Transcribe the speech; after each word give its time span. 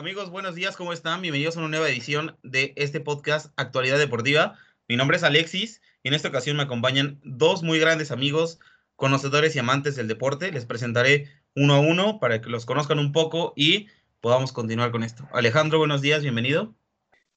Amigos, 0.00 0.30
buenos 0.30 0.54
días, 0.54 0.78
¿cómo 0.78 0.94
están? 0.94 1.20
Bienvenidos 1.20 1.58
a 1.58 1.60
una 1.60 1.68
nueva 1.68 1.90
edición 1.90 2.34
de 2.42 2.72
este 2.76 3.00
podcast 3.00 3.52
Actualidad 3.56 3.98
Deportiva. 3.98 4.56
Mi 4.88 4.96
nombre 4.96 5.18
es 5.18 5.22
Alexis 5.22 5.82
y 6.02 6.08
en 6.08 6.14
esta 6.14 6.28
ocasión 6.28 6.56
me 6.56 6.62
acompañan 6.62 7.20
dos 7.22 7.62
muy 7.62 7.78
grandes 7.78 8.10
amigos, 8.10 8.60
conocedores 8.96 9.54
y 9.54 9.58
amantes 9.58 9.96
del 9.96 10.08
deporte. 10.08 10.52
Les 10.52 10.64
presentaré 10.64 11.28
uno 11.54 11.74
a 11.74 11.80
uno 11.80 12.18
para 12.18 12.40
que 12.40 12.48
los 12.48 12.64
conozcan 12.64 12.98
un 12.98 13.12
poco 13.12 13.52
y 13.56 13.88
podamos 14.22 14.52
continuar 14.52 14.90
con 14.90 15.02
esto. 15.02 15.28
Alejandro, 15.34 15.78
buenos 15.78 16.00
días, 16.00 16.22
bienvenido. 16.22 16.74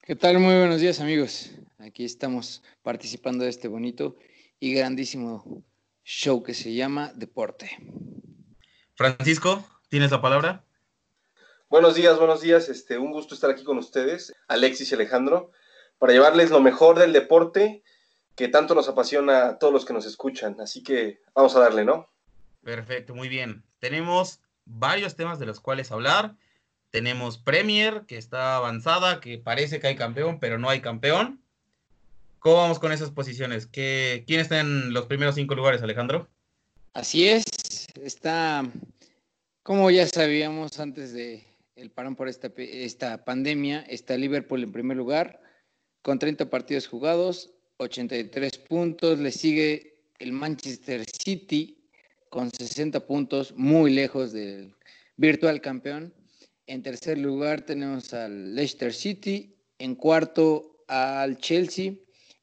¿Qué 0.02 0.16
tal? 0.16 0.39
Muy 0.39 0.55
buenos 0.55 0.80
días, 0.80 1.02
amigos. 1.02 1.52
Aquí 1.80 2.05
estamos 2.05 2.64
participando 2.82 3.43
de 3.43 3.50
este 3.50 3.68
bonito 3.68 4.16
y 4.61 4.73
grandísimo 4.73 5.66
show 6.05 6.41
que 6.41 6.54
se 6.54 6.73
llama 6.73 7.11
Deporte. 7.14 7.71
Francisco, 8.95 9.68
¿tienes 9.89 10.11
la 10.11 10.21
palabra? 10.21 10.64
Buenos 11.73 11.95
días, 11.95 12.20
buenos 12.20 12.41
días. 12.41 12.70
Este, 12.70 13.00
un 13.00 13.12
gusto 13.12 13.34
estar 13.34 13.50
aquí 13.50 13.63
con 13.63 13.80
ustedes, 13.80 14.32
Alexis 14.48 14.91
y 14.91 14.94
Alejandro, 14.94 15.50
para 15.98 16.13
llevarles 16.13 16.52
lo 16.52 16.62
mejor 16.62 16.99
del 16.99 17.13
deporte 17.13 17.82
que 18.36 18.48
tanto 18.48 18.76
nos 18.76 18.88
apasiona 18.90 19.48
a 19.48 19.58
todos 19.58 19.73
los 19.73 19.84
que 19.84 19.94
nos 19.94 20.05
escuchan. 20.05 20.62
Así 20.62 20.84
que 20.84 21.23
vamos 21.34 21.55
a 21.55 21.62
darle, 21.62 21.84
¿no? 21.84 22.12
Perfecto, 22.63 23.16
muy 23.16 23.27
bien. 23.27 23.63
Tenemos 23.80 24.40
varios 24.66 25.16
temas 25.16 25.40
de 25.40 25.48
los 25.48 25.59
cuales 25.59 25.91
hablar. 25.91 26.36
Tenemos 26.91 27.40
Premier, 27.40 28.04
que 28.05 28.20
está 28.20 28.58
avanzada, 28.58 29.20
que 29.20 29.40
parece 29.40 29.80
que 29.80 29.88
hay 29.88 29.96
campeón, 29.96 30.40
pero 30.40 30.60
no 30.60 30.70
hay 30.70 30.80
campeón. 30.80 31.41
¿Cómo 32.38 32.58
vamos 32.58 32.77
con 32.77 32.91
esas 32.91 33.10
posiciones? 33.10 33.66
¿Qué, 33.66 34.26
¿Quién 34.27 34.41
está 34.41 34.60
en 34.60 34.94
los 34.94 35.08
primeros 35.08 35.34
cinco 35.34 35.55
lugares, 35.55 35.82
Alejandro? 35.82 36.30
Así 36.94 37.27
es, 37.27 37.44
está, 37.99 38.63
como 39.63 39.90
ya 39.90 40.05
sabíamos 40.05 40.80
antes 40.80 41.13
de, 41.13 41.52
el 41.76 41.91
parón 41.91 42.16
por 42.16 42.27
esta, 42.27 42.52
esta 42.58 43.24
pandemia, 43.26 43.82
está 43.90 44.18
Liverpool 44.18 44.63
en 44.63 44.71
primer 44.71 44.98
lugar, 44.98 45.41
con 46.02 46.20
30 46.20 46.49
partidos 46.49 46.88
jugados, 46.88 47.54
83 47.77 48.57
puntos, 48.60 49.20
le 49.20 49.32
sigue 49.32 50.02
el 50.20 50.32
Manchester 50.32 51.05
City 51.05 51.77
con 52.30 52.52
60 52.52 53.05
puntos, 53.05 53.54
muy 53.55 53.91
lejos 53.91 54.34
del 54.34 54.76
virtual 55.18 55.62
campeón. 55.62 56.13
En 56.68 56.82
tercer 56.82 57.18
lugar 57.18 57.62
tenemos 57.62 58.13
al 58.13 58.55
Leicester 58.55 58.93
City, 58.93 59.55
en 59.80 59.96
cuarto 59.96 60.84
al 60.87 61.37
Chelsea, 61.37 61.93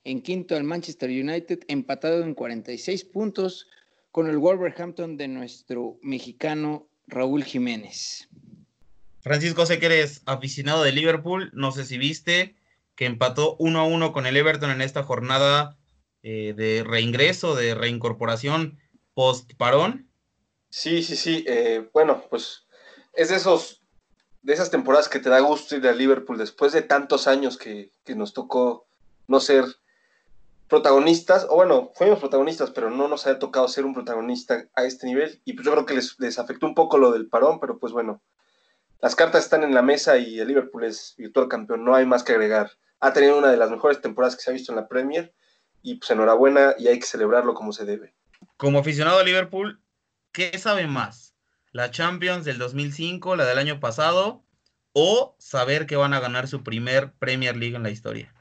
en 0.04 0.22
quinto 0.22 0.56
al 0.56 0.64
Manchester 0.64 1.10
United, 1.10 1.60
empatado 1.68 2.22
en 2.22 2.34
46 2.34 3.04
puntos 3.06 3.68
con 4.10 4.28
el 4.28 4.38
Wolverhampton 4.38 5.16
de 5.16 5.28
nuestro 5.28 5.98
mexicano 6.02 6.88
Raúl 7.06 7.44
Jiménez. 7.44 8.28
Francisco, 9.22 9.66
sé 9.66 9.78
que 9.78 9.86
eres 9.86 10.22
aficionado 10.26 10.82
de 10.82 10.92
Liverpool. 10.92 11.50
No 11.52 11.72
sé 11.72 11.84
si 11.84 11.98
viste 11.98 12.56
que 12.94 13.06
empató 13.06 13.56
1 13.58 13.80
a 13.80 13.84
1 13.84 14.12
con 14.12 14.26
el 14.26 14.36
Everton 14.36 14.70
en 14.70 14.82
esta 14.82 15.02
jornada 15.02 15.76
eh, 16.22 16.54
de 16.56 16.84
reingreso, 16.84 17.54
de 17.54 17.74
reincorporación 17.74 18.78
post 19.14 19.52
parón. 19.56 20.10
Sí, 20.68 21.02
sí, 21.02 21.16
sí. 21.16 21.44
Eh, 21.46 21.88
bueno, 21.92 22.24
pues 22.30 22.66
es 23.12 23.28
de 23.28 23.36
esos 23.36 23.80
de 24.42 24.54
esas 24.54 24.70
temporadas 24.70 25.08
que 25.08 25.18
te 25.18 25.28
da 25.28 25.40
gusto 25.40 25.76
ir 25.76 25.86
a 25.86 25.92
Liverpool 25.92 26.38
después 26.38 26.72
de 26.72 26.82
tantos 26.82 27.26
años 27.26 27.58
que, 27.58 27.92
nos 28.08 28.32
tocó 28.32 28.86
no 29.28 29.38
ser 29.38 29.64
protagonistas, 30.68 31.46
o 31.48 31.56
bueno, 31.56 31.92
fuimos 31.94 32.18
protagonistas, 32.18 32.70
pero 32.70 32.90
no 32.90 33.06
nos 33.06 33.26
había 33.26 33.38
tocado 33.38 33.68
ser 33.68 33.84
un 33.84 33.94
protagonista 33.94 34.66
a 34.74 34.84
este 34.84 35.06
nivel, 35.06 35.40
y 35.44 35.52
pues 35.52 35.64
yo 35.64 35.72
creo 35.72 35.86
que 35.86 35.94
les, 35.94 36.18
les 36.18 36.38
afectó 36.38 36.66
un 36.66 36.74
poco 36.74 36.98
lo 36.98 37.12
del 37.12 37.28
parón, 37.28 37.60
pero 37.60 37.78
pues 37.78 37.92
bueno, 37.92 38.20
las 39.02 39.14
cartas 39.14 39.44
están 39.44 39.62
en 39.62 39.74
la 39.74 39.82
mesa 39.82 40.18
y 40.18 40.38
el 40.38 40.48
Liverpool 40.48 40.84
es 40.84 41.14
virtual 41.16 41.48
campeón, 41.48 41.84
no 41.84 41.94
hay 41.94 42.06
más 42.06 42.22
que 42.22 42.32
agregar. 42.32 42.70
Ha 43.00 43.12
tenido 43.12 43.38
una 43.38 43.50
de 43.50 43.56
las 43.56 43.70
mejores 43.70 44.00
temporadas 44.00 44.36
que 44.36 44.42
se 44.42 44.50
ha 44.50 44.52
visto 44.52 44.72
en 44.72 44.76
la 44.76 44.88
Premier 44.88 45.34
y 45.82 45.94
pues 45.96 46.10
enhorabuena 46.10 46.74
y 46.78 46.88
hay 46.88 46.98
que 46.98 47.06
celebrarlo 47.06 47.54
como 47.54 47.72
se 47.72 47.84
debe. 47.84 48.14
Como 48.56 48.78
aficionado 48.78 49.18
a 49.18 49.24
Liverpool, 49.24 49.80
¿qué 50.32 50.58
sabe 50.58 50.86
más? 50.86 51.34
¿La 51.72 51.90
Champions 51.90 52.44
del 52.44 52.58
2005, 52.58 53.36
la 53.36 53.46
del 53.46 53.58
año 53.58 53.80
pasado 53.80 54.44
o 54.92 55.36
saber 55.38 55.86
que 55.86 55.96
van 55.96 56.14
a 56.14 56.20
ganar 56.20 56.48
su 56.48 56.62
primer 56.62 57.12
Premier 57.12 57.56
League 57.56 57.76
en 57.76 57.82
la 57.82 57.90
historia? 57.90 58.34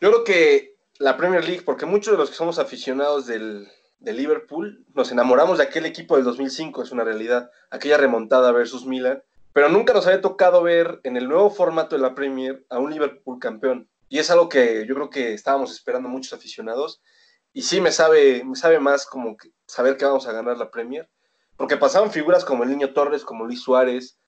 Yo 0.00 0.10
creo 0.10 0.24
que 0.24 0.76
la 0.98 1.16
Premier 1.16 1.44
League, 1.44 1.62
porque 1.64 1.86
muchos 1.86 2.12
de 2.12 2.18
los 2.18 2.30
que 2.30 2.36
somos 2.36 2.58
aficionados 2.58 3.26
del, 3.26 3.68
de 3.98 4.12
Liverpool, 4.12 4.84
nos 4.94 5.10
enamoramos 5.10 5.58
de 5.58 5.64
aquel 5.64 5.86
equipo 5.86 6.16
del 6.16 6.24
2005, 6.24 6.82
es 6.82 6.90
una 6.90 7.04
realidad, 7.04 7.50
aquella 7.70 7.96
remontada 7.96 8.52
versus 8.52 8.84
Milan, 8.84 9.22
pero 9.52 9.68
nunca 9.68 9.92
nos 9.92 10.06
había 10.06 10.20
tocado 10.20 10.62
ver 10.62 11.00
en 11.04 11.16
el 11.16 11.28
nuevo 11.28 11.50
formato 11.50 11.96
de 11.96 12.02
la 12.02 12.14
Premier 12.14 12.64
a 12.68 12.78
un 12.78 12.90
Liverpool 12.90 13.38
campeón. 13.38 13.88
Y 14.08 14.18
es 14.18 14.30
algo 14.30 14.48
que 14.48 14.86
yo 14.86 14.94
creo 14.94 15.10
que 15.10 15.34
estábamos 15.34 15.72
esperando 15.72 16.08
muchos 16.08 16.32
aficionados. 16.32 17.02
Y 17.52 17.62
sí 17.62 17.80
me 17.80 17.90
sabe, 17.90 18.44
me 18.44 18.56
sabe 18.56 18.78
más 18.78 19.06
como 19.06 19.36
saber 19.66 19.96
que 19.96 20.04
vamos 20.04 20.26
a 20.26 20.32
ganar 20.32 20.56
la 20.56 20.70
Premier. 20.70 21.08
Porque 21.56 21.76
pasaban 21.76 22.12
figuras 22.12 22.44
como 22.44 22.62
el 22.62 22.70
Niño 22.70 22.92
Torres, 22.92 23.24
como 23.24 23.44
Luis 23.44 23.62
Suárez. 23.62 24.18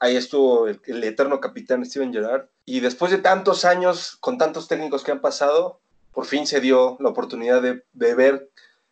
Ahí 0.00 0.16
estuvo 0.16 0.66
el, 0.66 1.04
eterno 1.04 1.40
capitán 1.40 1.84
Steven 1.84 2.12
Gerrard. 2.12 2.48
Y 2.64 2.80
después 2.80 3.12
de 3.12 3.18
tantos 3.18 3.64
años, 3.64 4.16
con 4.16 4.38
tantos 4.38 4.66
técnicos 4.66 5.04
que 5.04 5.12
han 5.12 5.20
pasado, 5.20 5.80
por 6.12 6.26
fin 6.26 6.46
se 6.46 6.60
dio 6.60 6.96
la 7.00 7.10
oportunidad 7.10 7.62
de, 7.62 7.84
de 7.92 8.14
ver 8.14 8.50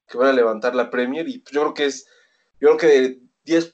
que 0.09 0.17
van 0.17 0.29
a 0.29 0.33
levantar 0.33 0.75
la 0.75 0.91
Premier. 0.91 1.29
Y 1.29 1.43
yo 1.51 1.63
creo 1.63 1.75
que 1.75 1.87
es, 1.87 2.07
yo 2.61 2.69
creo 2.69 2.77
que 2.77 2.87
de 2.87 3.21
10 3.45 3.73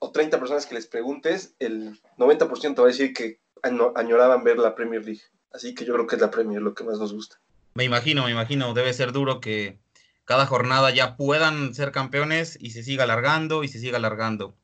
o 0.00 0.10
30 0.10 0.38
personas 0.38 0.66
que 0.66 0.74
les 0.74 0.86
preguntes, 0.86 1.54
el 1.58 2.00
90% 2.16 2.80
va 2.80 2.84
a 2.84 2.86
decir 2.88 3.12
que 3.12 3.38
añoraban 3.62 4.42
ver 4.42 4.58
la 4.58 4.74
Premier 4.74 5.04
League. 5.04 5.20
Así 5.52 5.74
que 5.74 5.84
yo 5.84 5.92
creo 5.92 6.06
que 6.06 6.16
es 6.16 6.22
la 6.22 6.30
Premier 6.30 6.62
lo 6.62 6.74
que 6.74 6.84
más 6.84 6.98
nos 6.98 7.12
gusta. 7.12 7.38
Me 7.74 7.84
imagino, 7.84 8.24
me 8.24 8.30
imagino, 8.30 8.72
debe 8.72 8.92
ser 8.94 9.12
duro 9.12 9.40
que 9.40 9.78
cada 10.24 10.46
jornada 10.46 10.90
ya 10.90 11.16
puedan 11.16 11.74
ser 11.74 11.92
campeones 11.92 12.56
y 12.60 12.70
se 12.70 12.82
siga 12.82 13.04
alargando 13.04 13.62
y 13.62 13.68
se 13.68 13.78
siga 13.78 13.98
alargando. 13.98 14.56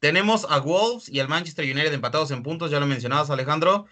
Tenemos 0.00 0.46
a 0.50 0.58
Wolves 0.58 1.08
y 1.08 1.20
al 1.20 1.28
Manchester 1.28 1.64
United 1.64 1.92
empatados 1.92 2.30
en 2.32 2.42
puntos, 2.42 2.70
ya 2.70 2.80
lo 2.80 2.86
mencionabas 2.86 3.30
Alejandro. 3.30 3.86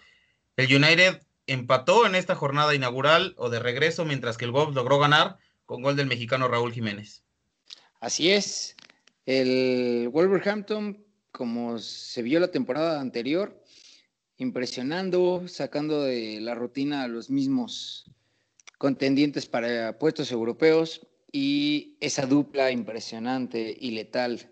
El 0.57 0.73
United 0.75 1.21
empató 1.47 2.05
en 2.05 2.15
esta 2.15 2.35
jornada 2.35 2.75
inaugural 2.75 3.33
o 3.37 3.49
de 3.49 3.59
regreso, 3.59 4.03
mientras 4.03 4.37
que 4.37 4.45
el 4.45 4.51
Wolves 4.51 4.75
logró 4.75 4.99
ganar 4.99 5.37
con 5.65 5.81
gol 5.81 5.95
del 5.95 6.07
mexicano 6.07 6.47
Raúl 6.47 6.73
Jiménez. 6.73 7.24
Así 8.05 8.29
es. 8.29 8.75
El 9.25 10.09
Wolverhampton, 10.09 11.03
como 11.31 11.79
se 11.79 12.21
vio 12.21 12.39
la 12.39 12.51
temporada 12.51 13.01
anterior, 13.01 13.59
impresionando, 14.37 15.47
sacando 15.47 16.03
de 16.03 16.39
la 16.39 16.53
rutina 16.53 17.01
a 17.01 17.07
los 17.07 17.31
mismos 17.31 18.05
contendientes 18.77 19.47
para 19.47 19.97
puestos 19.97 20.31
europeos 20.31 21.07
y 21.31 21.97
esa 21.99 22.27
dupla 22.27 22.69
impresionante 22.69 23.75
y 23.75 23.89
letal 23.89 24.51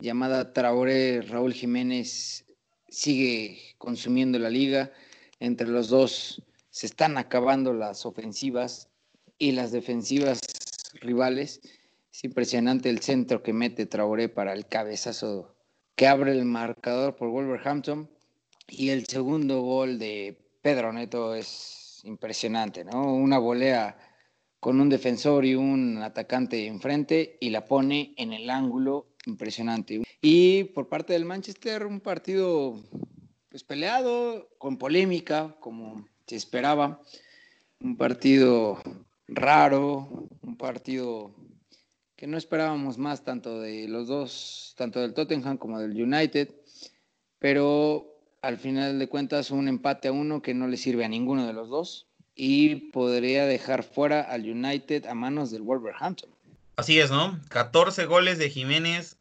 llamada 0.00 0.52
Traoré 0.52 1.22
Raúl 1.22 1.54
Jiménez 1.54 2.44
sigue 2.88 3.76
consumiendo 3.78 4.36
la 4.40 4.50
liga. 4.50 4.92
Entre 5.38 5.68
los 5.68 5.90
dos 5.90 6.42
se 6.70 6.86
están 6.86 7.18
acabando 7.18 7.72
las 7.72 8.04
ofensivas 8.04 8.88
y 9.38 9.52
las 9.52 9.70
defensivas 9.70 10.40
rivales 10.94 11.60
es 12.12 12.24
impresionante 12.24 12.90
el 12.90 13.00
centro 13.00 13.42
que 13.42 13.52
mete 13.52 13.86
Traoré 13.86 14.28
para 14.28 14.52
el 14.52 14.66
cabezazo 14.66 15.54
que 15.94 16.06
abre 16.06 16.32
el 16.32 16.44
marcador 16.44 17.16
por 17.16 17.28
Wolverhampton. 17.28 18.10
Y 18.68 18.90
el 18.90 19.06
segundo 19.06 19.60
gol 19.62 19.98
de 19.98 20.38
Pedro 20.62 20.92
Neto 20.92 21.34
es 21.34 22.00
impresionante, 22.04 22.84
¿no? 22.84 23.14
Una 23.14 23.38
volea 23.38 23.98
con 24.60 24.80
un 24.80 24.88
defensor 24.88 25.44
y 25.44 25.54
un 25.54 25.98
atacante 25.98 26.66
enfrente 26.66 27.36
y 27.40 27.50
la 27.50 27.64
pone 27.64 28.14
en 28.16 28.32
el 28.32 28.50
ángulo 28.50 29.06
impresionante. 29.26 30.02
Y 30.20 30.64
por 30.64 30.88
parte 30.88 31.12
del 31.14 31.24
Manchester, 31.24 31.86
un 31.86 32.00
partido 32.00 32.80
pues, 33.48 33.64
peleado, 33.64 34.48
con 34.58 34.78
polémica, 34.78 35.56
como 35.60 36.06
se 36.26 36.36
esperaba. 36.36 37.00
Un 37.80 37.96
partido 37.96 38.80
raro, 39.26 40.28
un 40.42 40.56
partido 40.56 41.34
que 42.20 42.26
no 42.26 42.36
esperábamos 42.36 42.98
más 42.98 43.24
tanto 43.24 43.62
de 43.62 43.88
los 43.88 44.06
dos, 44.06 44.74
tanto 44.76 45.00
del 45.00 45.14
Tottenham 45.14 45.56
como 45.56 45.80
del 45.80 45.92
United, 45.92 46.50
pero 47.38 48.14
al 48.42 48.58
final 48.58 48.98
de 48.98 49.08
cuentas 49.08 49.50
un 49.50 49.68
empate 49.68 50.08
a 50.08 50.12
uno 50.12 50.42
que 50.42 50.52
no 50.52 50.68
le 50.68 50.76
sirve 50.76 51.06
a 51.06 51.08
ninguno 51.08 51.46
de 51.46 51.54
los 51.54 51.70
dos 51.70 52.08
y 52.34 52.90
podría 52.90 53.46
dejar 53.46 53.84
fuera 53.84 54.20
al 54.20 54.42
United 54.42 55.06
a 55.06 55.14
manos 55.14 55.50
del 55.50 55.62
Wolverhampton. 55.62 56.28
Así 56.76 57.00
es, 57.00 57.10
¿no? 57.10 57.40
14 57.48 58.04
goles 58.04 58.36
de 58.36 58.50
Jiménez, 58.50 59.16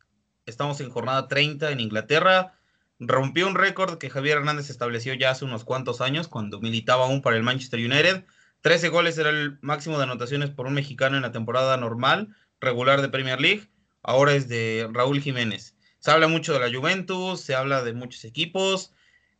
estamos 0.46 0.82
en 0.82 0.90
jornada 0.90 1.30
30 1.30 1.72
en 1.72 1.80
Inglaterra, 1.80 2.54
rompió 3.00 3.48
un 3.48 3.56
récord 3.56 3.98
que 3.98 4.10
Javier 4.10 4.40
Hernández 4.40 4.70
estableció 4.70 5.14
ya 5.14 5.32
hace 5.32 5.46
unos 5.46 5.64
cuantos 5.64 6.02
años 6.02 6.28
cuando 6.28 6.60
militaba 6.60 7.06
aún 7.06 7.22
para 7.22 7.38
el 7.38 7.44
Manchester 7.44 7.80
United. 7.80 8.26
13 8.60 8.90
goles 8.90 9.18
era 9.18 9.30
el 9.30 9.58
máximo 9.62 9.98
de 9.98 10.04
anotaciones 10.04 10.50
por 10.50 10.68
un 10.68 10.74
mexicano 10.74 11.16
en 11.16 11.22
la 11.22 11.32
temporada 11.32 11.78
normal 11.78 12.36
regular 12.60 13.02
de 13.02 13.10
Premier 13.10 13.40
League, 13.40 13.68
ahora 14.02 14.34
es 14.34 14.48
de 14.48 14.88
Raúl 14.92 15.22
Jiménez. 15.22 15.76
Se 16.00 16.12
habla 16.12 16.28
mucho 16.28 16.54
de 16.54 16.60
la 16.60 16.76
Juventus, 16.76 17.42
se 17.42 17.56
habla 17.56 17.84
de 17.84 17.94
muchos 17.94 18.24
equipos, 18.24 18.94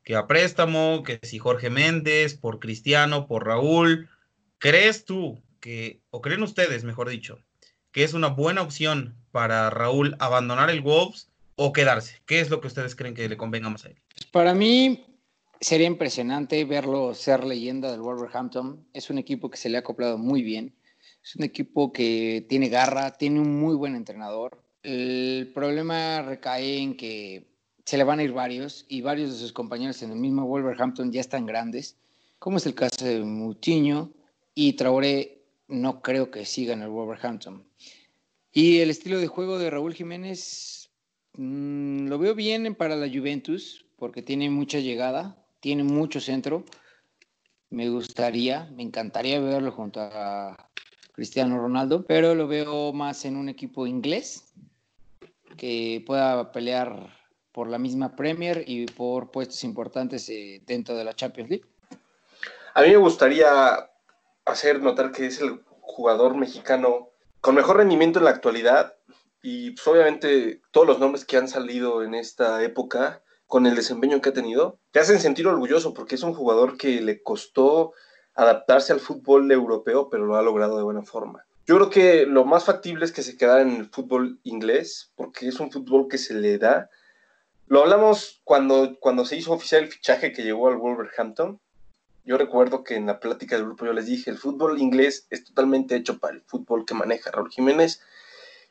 que 0.04 0.16
a 0.16 0.28
préstamo, 0.28 1.04
que 1.04 1.20
si 1.24 1.40
Jorge 1.40 1.70
Méndez, 1.70 2.36
por 2.36 2.60
Cristiano, 2.60 3.28
por 3.28 3.46
Raúl. 3.46 4.10
¿Crees 4.58 5.06
tú 5.06 5.42
que, 5.60 6.02
o 6.10 6.22
creen 6.22 6.44
ustedes, 6.44 6.84
mejor 6.84 7.10
dicho, 7.10 7.40
que 7.92 8.04
es 8.04 8.14
una 8.14 8.28
buena 8.28 8.62
opción 8.62 9.16
para 9.32 9.70
Raúl 9.70 10.16
abandonar 10.20 10.70
el 10.70 10.82
Wolves 10.82 11.30
o 11.56 11.72
quedarse? 11.74 12.22
¿Qué 12.26 12.40
es 12.40 12.50
lo 12.50 12.60
que 12.60 12.68
ustedes 12.68 12.96
creen 12.96 13.14
que 13.14 13.30
le 13.30 13.38
convenga 13.38 13.70
más 13.70 13.86
a 13.86 13.90
él? 13.90 14.02
Para 14.32 14.54
mí 14.54 15.06
sería 15.62 15.88
impresionante 15.88 16.64
verlo 16.66 17.14
ser 17.14 17.44
leyenda 17.44 17.92
del 17.92 18.02
Wolverhampton. 18.02 18.86
Es 18.94 19.10
un 19.10 19.18
equipo 19.18 19.50
que 19.50 19.58
se 19.58 19.70
le 19.70 19.78
ha 19.78 19.82
acoplado 19.82 20.18
muy 20.18 20.42
bien. 20.42 20.76
Es 21.30 21.36
un 21.36 21.44
equipo 21.44 21.94
que 21.94 22.44
tiene 22.50 22.70
garra, 22.70 23.12
tiene 23.12 23.40
un 23.40 23.60
muy 23.60 23.76
buen 23.76 23.96
entrenador. 23.96 24.64
El 24.82 25.52
problema 25.54 26.24
recae 26.24 26.80
en 26.80 26.98
que 26.98 27.46
se 27.86 27.98
le 28.00 28.04
van 28.04 28.18
a 28.18 28.24
ir 28.24 28.32
varios 28.32 28.84
y 28.90 29.02
varios 29.02 29.34
de 29.34 29.38
sus 29.38 29.54
compañeros 29.54 30.02
en 30.02 30.10
el 30.10 30.18
mismo 30.18 30.48
Wolverhampton 30.48 31.12
ya 31.12 31.22
están 31.22 31.46
grandes, 31.46 32.00
como 32.40 32.58
es 32.58 32.66
el 32.66 32.74
caso 32.74 33.06
de 33.06 33.20
Mutiño 33.20 34.12
y 34.56 34.74
Traoré 34.74 35.44
no 35.68 36.02
creo 36.02 36.32
que 36.32 36.46
siga 36.46 36.74
en 36.74 36.82
el 36.82 36.90
Wolverhampton. 36.90 37.64
Y 38.52 38.80
el 38.80 38.90
estilo 38.90 39.20
de 39.20 39.28
juego 39.28 39.60
de 39.60 39.70
Raúl 39.70 39.94
Jiménez 39.94 40.90
mmm, 41.34 42.08
lo 42.08 42.18
veo 42.18 42.34
bien 42.34 42.74
para 42.74 42.96
la 42.96 43.08
Juventus 43.08 43.86
porque 43.98 44.24
tiene 44.24 44.50
mucha 44.50 44.80
llegada, 44.80 45.46
tiene 45.60 45.84
mucho 45.84 46.22
centro. 46.22 46.66
Me 47.70 47.88
gustaría, 47.88 48.66
me 48.76 48.82
encantaría 48.82 49.40
verlo 49.40 49.72
junto 49.72 50.00
a 50.02 50.70
Cristiano 51.20 51.60
Ronaldo, 51.60 52.06
pero 52.06 52.34
lo 52.34 52.48
veo 52.48 52.94
más 52.94 53.26
en 53.26 53.36
un 53.36 53.50
equipo 53.50 53.86
inglés 53.86 54.54
que 55.58 56.02
pueda 56.08 56.54
pelear 56.54 57.14
por 57.52 57.68
la 57.68 57.78
misma 57.78 58.16
Premier 58.16 58.64
y 58.66 58.86
por 58.86 59.30
puestos 59.30 59.66
importantes 59.66 60.30
eh, 60.30 60.64
dentro 60.66 60.96
de 60.96 61.04
la 61.04 61.14
Champions 61.14 61.50
League. 61.50 61.66
A 62.74 62.84
mí 62.84 62.88
me 62.88 62.96
gustaría 62.96 63.90
hacer 64.46 64.82
notar 64.82 65.12
que 65.12 65.26
es 65.26 65.42
el 65.42 65.60
jugador 65.82 66.38
mexicano 66.38 67.10
con 67.42 67.54
mejor 67.54 67.76
rendimiento 67.76 68.20
en 68.20 68.26
la 68.26 68.32
actualidad 68.32 68.96
y 69.42 69.72
pues, 69.72 69.86
obviamente 69.88 70.62
todos 70.72 70.88
los 70.88 71.00
nombres 71.00 71.26
que 71.26 71.36
han 71.36 71.50
salido 71.50 72.02
en 72.02 72.14
esta 72.14 72.64
época 72.64 73.22
con 73.46 73.68
el 73.68 73.76
desempeño 73.76 74.22
que 74.22 74.30
ha 74.30 74.34
tenido, 74.34 74.80
te 74.92 75.02
hacen 75.02 75.20
sentir 75.20 75.48
orgulloso 75.48 75.94
porque 75.94 76.16
es 76.16 76.24
un 76.24 76.34
jugador 76.34 76.78
que 76.78 77.02
le 77.02 77.22
costó 77.22 77.92
adaptarse 78.40 78.94
al 78.94 79.02
fútbol 79.02 79.52
europeo, 79.52 80.10
pero 80.10 80.26
lo 80.26 80.38
ha 80.38 80.42
logrado 80.42 80.78
de 80.78 80.84
buena 80.84 81.04
forma. 81.04 81.46
Yo 81.66 81.76
creo 81.76 81.90
que 81.90 82.26
lo 82.26 82.46
más 82.46 82.64
factible 82.64 83.04
es 83.04 83.12
que 83.12 83.22
se 83.22 83.38
quedara 83.38 83.62
en 83.62 83.76
el 83.76 83.90
fútbol 83.90 84.40
inglés, 84.44 85.12
porque 85.16 85.48
es 85.48 85.60
un 85.60 85.72
fútbol 85.72 86.08
que 86.08 86.18
se 86.18 86.34
le 86.34 86.58
da. 86.58 86.90
Lo 87.68 87.82
hablamos 87.82 88.42
cuando, 88.46 88.98
cuando 89.00 89.26
se 89.26 89.36
hizo 89.36 89.52
oficial 89.52 89.84
el 89.84 89.92
fichaje 89.92 90.32
que 90.32 90.44
llegó 90.44 90.70
al 90.70 90.78
Wolverhampton. 90.78 91.60
Yo 92.24 92.38
recuerdo 92.38 92.84
que 92.84 92.96
en 92.96 93.08
la 93.08 93.20
plática 93.20 93.56
del 93.56 93.66
grupo 93.66 93.86
yo 93.86 93.94
les 93.94 94.06
dije, 94.06 94.32
el 94.32 94.38
fútbol 94.38 94.80
inglés 94.80 95.28
es 95.30 95.44
totalmente 95.44 95.96
hecho 95.96 96.18
para 96.18 96.36
el 96.36 96.42
fútbol 96.42 96.86
que 96.86 96.94
maneja 96.94 97.32
Raúl 97.32 97.52
Jiménez 97.52 98.02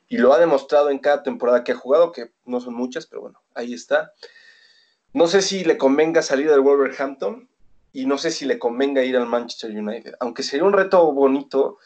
y 0.08 0.16
lo 0.16 0.32
ha 0.32 0.38
demostrado 0.38 0.88
en 0.88 0.98
cada 0.98 1.22
temporada 1.22 1.62
que 1.62 1.72
ha 1.72 1.76
jugado, 1.76 2.12
que 2.12 2.32
no 2.46 2.60
son 2.60 2.74
muchas, 2.74 3.06
pero 3.06 3.20
bueno, 3.20 3.42
ahí 3.54 3.74
está. 3.74 4.12
No 5.12 5.26
sé 5.26 5.42
si 5.42 5.64
le 5.64 5.76
convenga 5.76 6.22
salir 6.22 6.50
del 6.50 6.60
Wolverhampton 6.60 7.48
y 7.92 8.06
no 8.06 8.18
sé 8.18 8.30
si 8.30 8.44
le 8.44 8.58
convenga 8.58 9.04
ir 9.04 9.16
al 9.16 9.26
Manchester 9.26 9.70
United, 9.70 10.14
aunque 10.20 10.42
sería 10.42 10.64
un 10.64 10.72
reto 10.72 11.12
bonito 11.12 11.78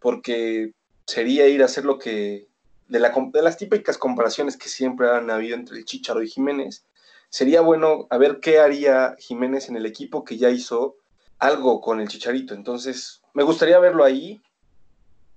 porque 0.00 0.72
sería 1.06 1.46
ir 1.48 1.62
a 1.62 1.66
hacer 1.66 1.84
lo 1.84 1.98
que, 1.98 2.48
de, 2.88 3.00
la, 3.00 3.12
de 3.32 3.42
las 3.42 3.56
típicas 3.56 3.98
comparaciones 3.98 4.56
que 4.56 4.68
siempre 4.68 5.10
han 5.10 5.30
habido 5.30 5.56
entre 5.56 5.78
el 5.78 5.84
Chicharo 5.84 6.22
y 6.22 6.28
Jiménez, 6.28 6.86
sería 7.28 7.60
bueno 7.60 8.06
a 8.10 8.18
ver 8.18 8.40
qué 8.40 8.60
haría 8.60 9.16
Jiménez 9.18 9.68
en 9.68 9.76
el 9.76 9.86
equipo 9.86 10.24
que 10.24 10.38
ya 10.38 10.50
hizo 10.50 10.96
algo 11.38 11.80
con 11.80 12.00
el 12.00 12.08
Chicharito. 12.08 12.54
Entonces, 12.54 13.22
me 13.34 13.42
gustaría 13.42 13.78
verlo 13.78 14.04
ahí, 14.04 14.40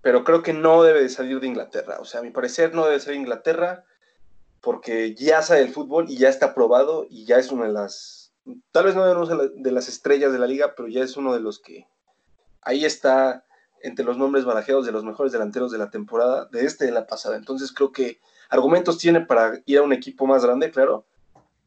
pero 0.01 0.23
creo 0.23 0.41
que 0.41 0.53
no 0.53 0.83
debe 0.83 1.01
de 1.01 1.09
salir 1.09 1.39
de 1.39 1.47
Inglaterra. 1.47 1.97
O 1.99 2.05
sea, 2.05 2.21
a 2.21 2.23
mi 2.23 2.31
parecer 2.31 2.73
no 2.73 2.85
debe 2.85 2.99
ser 2.99 3.15
Inglaterra 3.15 3.83
porque 4.61 5.15
ya 5.15 5.41
sabe 5.41 5.61
el 5.61 5.73
fútbol 5.73 6.05
y 6.09 6.17
ya 6.17 6.29
está 6.29 6.53
probado 6.53 7.05
y 7.09 7.25
ya 7.25 7.37
es 7.37 7.51
una 7.51 7.65
de 7.65 7.73
las, 7.73 8.18
tal 8.71 8.85
vez 8.85 8.95
no 8.95 9.25
de 9.25 9.71
las 9.71 9.87
estrellas 9.87 10.31
de 10.31 10.39
la 10.39 10.47
liga, 10.47 10.73
pero 10.75 10.87
ya 10.87 11.03
es 11.03 11.17
uno 11.17 11.33
de 11.33 11.39
los 11.39 11.59
que 11.59 11.87
ahí 12.61 12.85
está 12.85 13.45
entre 13.81 14.05
los 14.05 14.17
nombres 14.17 14.45
barajeados 14.45 14.85
de 14.85 14.91
los 14.91 15.03
mejores 15.03 15.31
delanteros 15.31 15.71
de 15.71 15.77
la 15.77 15.89
temporada, 15.89 16.45
de 16.51 16.65
este 16.65 16.85
de 16.85 16.91
la 16.91 17.07
pasada. 17.07 17.37
Entonces 17.37 17.71
creo 17.71 17.91
que 17.91 18.19
argumentos 18.49 18.97
tiene 18.97 19.21
para 19.21 19.61
ir 19.65 19.77
a 19.77 19.83
un 19.83 19.93
equipo 19.93 20.27
más 20.27 20.43
grande, 20.43 20.71
claro. 20.71 21.05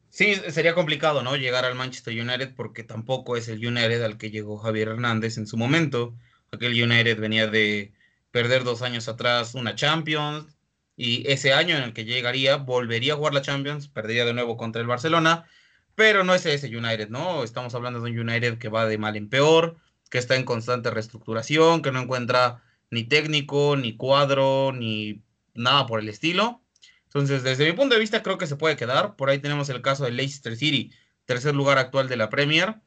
Sí, 0.09 0.35
sería 0.35 0.75
complicado, 0.75 1.23
¿no? 1.23 1.35
Llegar 1.35 1.65
al 1.65 1.73
Manchester 1.73 2.13
United 2.13 2.53
porque 2.55 2.83
tampoco 2.83 3.35
es 3.35 3.47
el 3.47 3.65
United 3.65 4.03
al 4.03 4.17
que 4.17 4.29
llegó 4.29 4.57
Javier 4.57 4.89
Hernández 4.89 5.37
en 5.37 5.47
su 5.47 5.57
momento. 5.57 6.13
Aquel 6.51 6.71
United 6.71 7.19
venía 7.19 7.47
de 7.47 7.93
perder 8.29 8.63
dos 8.63 8.83
años 8.83 9.07
atrás 9.07 9.55
una 9.55 9.73
Champions, 9.75 10.53
y 10.95 11.27
ese 11.31 11.53
año 11.53 11.75
en 11.75 11.83
el 11.83 11.93
que 11.93 12.05
llegaría 12.05 12.57
volvería 12.57 13.13
a 13.13 13.15
jugar 13.15 13.33
la 13.33 13.41
Champions, 13.41 13.87
perdería 13.87 14.25
de 14.25 14.33
nuevo 14.33 14.57
contra 14.57 14.81
el 14.81 14.87
Barcelona, 14.87 15.45
pero 15.95 16.23
no 16.23 16.33
es 16.33 16.45
ese 16.45 16.75
United, 16.75 17.09
¿no? 17.09 17.43
Estamos 17.43 17.75
hablando 17.75 18.01
de 18.01 18.11
un 18.11 18.19
United 18.19 18.57
que 18.57 18.69
va 18.69 18.85
de 18.85 18.97
mal 18.97 19.15
en 19.15 19.29
peor, 19.29 19.77
que 20.09 20.17
está 20.17 20.35
en 20.35 20.45
constante 20.45 20.89
reestructuración, 20.89 21.81
que 21.81 21.91
no 21.91 22.01
encuentra 22.01 22.63
ni 22.89 23.03
técnico, 23.03 23.75
ni 23.75 23.95
cuadro, 23.97 24.71
ni 24.73 25.23
nada 25.53 25.85
por 25.85 25.99
el 25.99 26.09
estilo. 26.09 26.61
Entonces, 27.05 27.43
desde 27.43 27.65
mi 27.65 27.73
punto 27.73 27.95
de 27.95 28.01
vista, 28.01 28.23
creo 28.23 28.37
que 28.37 28.47
se 28.47 28.55
puede 28.55 28.75
quedar. 28.75 29.15
Por 29.15 29.29
ahí 29.29 29.39
tenemos 29.39 29.69
el 29.69 29.81
caso 29.81 30.03
de 30.03 30.11
Leicester 30.11 30.55
City, 30.55 30.91
tercer 31.25 31.55
lugar 31.55 31.77
actual 31.77 32.07
de 32.07 32.17
la 32.17 32.29
Premier, 32.29 32.81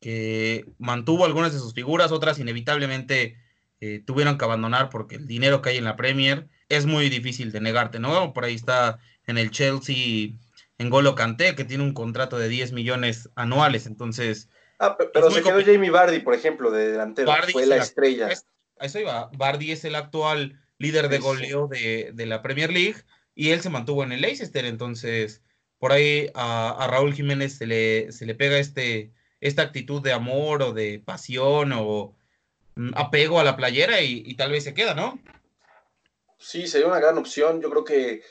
que 0.00 0.66
mantuvo 0.78 1.24
algunas 1.24 1.52
de 1.52 1.58
sus 1.58 1.74
figuras, 1.74 2.12
otras 2.12 2.38
inevitablemente 2.38 3.36
eh, 3.80 4.02
tuvieron 4.04 4.36
que 4.36 4.44
abandonar 4.44 4.90
porque 4.90 5.16
el 5.16 5.26
dinero 5.26 5.62
que 5.62 5.70
hay 5.70 5.76
en 5.78 5.84
la 5.84 5.96
Premier 5.96 6.48
es 6.68 6.86
muy 6.86 7.08
difícil 7.08 7.52
de 7.52 7.60
negarte, 7.60 7.98
¿no? 7.98 8.32
Por 8.32 8.44
ahí 8.44 8.54
está 8.54 8.98
en 9.26 9.38
el 9.38 9.50
Chelsea 9.50 10.32
en 10.82 10.90
Golo 10.90 11.14
Kanté, 11.14 11.54
que 11.54 11.64
tiene 11.64 11.84
un 11.84 11.94
contrato 11.94 12.38
de 12.38 12.48
10 12.48 12.72
millones 12.72 13.30
anuales, 13.34 13.86
entonces... 13.86 14.48
Ah, 14.78 14.96
pero 14.98 15.30
se 15.30 15.42
quedó 15.42 15.64
Jamie 15.64 15.90
Bardi, 15.90 16.18
por 16.18 16.34
ejemplo, 16.34 16.70
de 16.70 16.90
delantero, 16.90 17.32
fue 17.52 17.66
la, 17.66 17.76
estrella. 17.76 18.28
a 18.78 18.84
eso 18.84 18.98
iba, 18.98 19.30
Bardi 19.34 19.70
es 19.70 19.84
el 19.84 19.94
actual 19.94 20.60
líder 20.78 21.08
de 21.08 21.18
goleo 21.18 21.68
de, 21.68 22.12
la 22.26 22.42
Premier 22.42 22.72
League, 22.72 22.96
y 23.34 23.50
él 23.50 23.60
se 23.60 23.70
mantuvo 23.70 24.02
en 24.02 24.12
el 24.12 24.20
Leicester, 24.20 24.64
entonces 24.64 25.42
por 25.78 25.92
ahí 25.92 26.30
a, 26.34 26.86
Raúl 26.90 27.14
Jiménez 27.14 27.56
se 27.56 27.66
le, 27.66 28.12
se 28.12 28.26
le 28.26 28.34
pega 28.34 28.58
este, 28.58 29.12
esta 29.40 29.62
actitud 29.62 30.02
de 30.02 30.12
amor 30.12 30.62
o 30.62 30.72
de 30.72 31.00
pasión 31.04 31.72
o 31.74 32.16
mm, 32.74 32.90
apego 32.94 33.40
a 33.40 33.44
la 33.44 33.56
playera 33.56 34.00
y 34.00 34.34
tal 34.34 34.52
vez 34.52 34.64
se 34.64 34.74
queda, 34.74 34.94
¿no? 34.94 35.18
Sí, 36.42 36.66
sería 36.66 36.88
una 36.88 36.98
gran 36.98 37.16
opción. 37.18 37.60
Yo 37.60 37.70
creo 37.70 37.84
que 37.84 38.22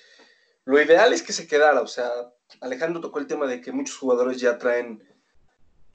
lo 0.66 0.82
ideal 0.82 1.14
es 1.14 1.24
que 1.24 1.32
se 1.34 1.48
quedara. 1.48 1.82
O 1.82 1.88
sea, 1.88 2.10
Alejandro 2.60 3.02
tocó 3.02 3.20
el 3.20 3.28
tema 3.28 3.48
de 3.48 3.62
que 3.62 3.72
muchos 3.72 3.98
jugadores 3.98 4.40
ya 4.40 4.58
traen 4.58 5.04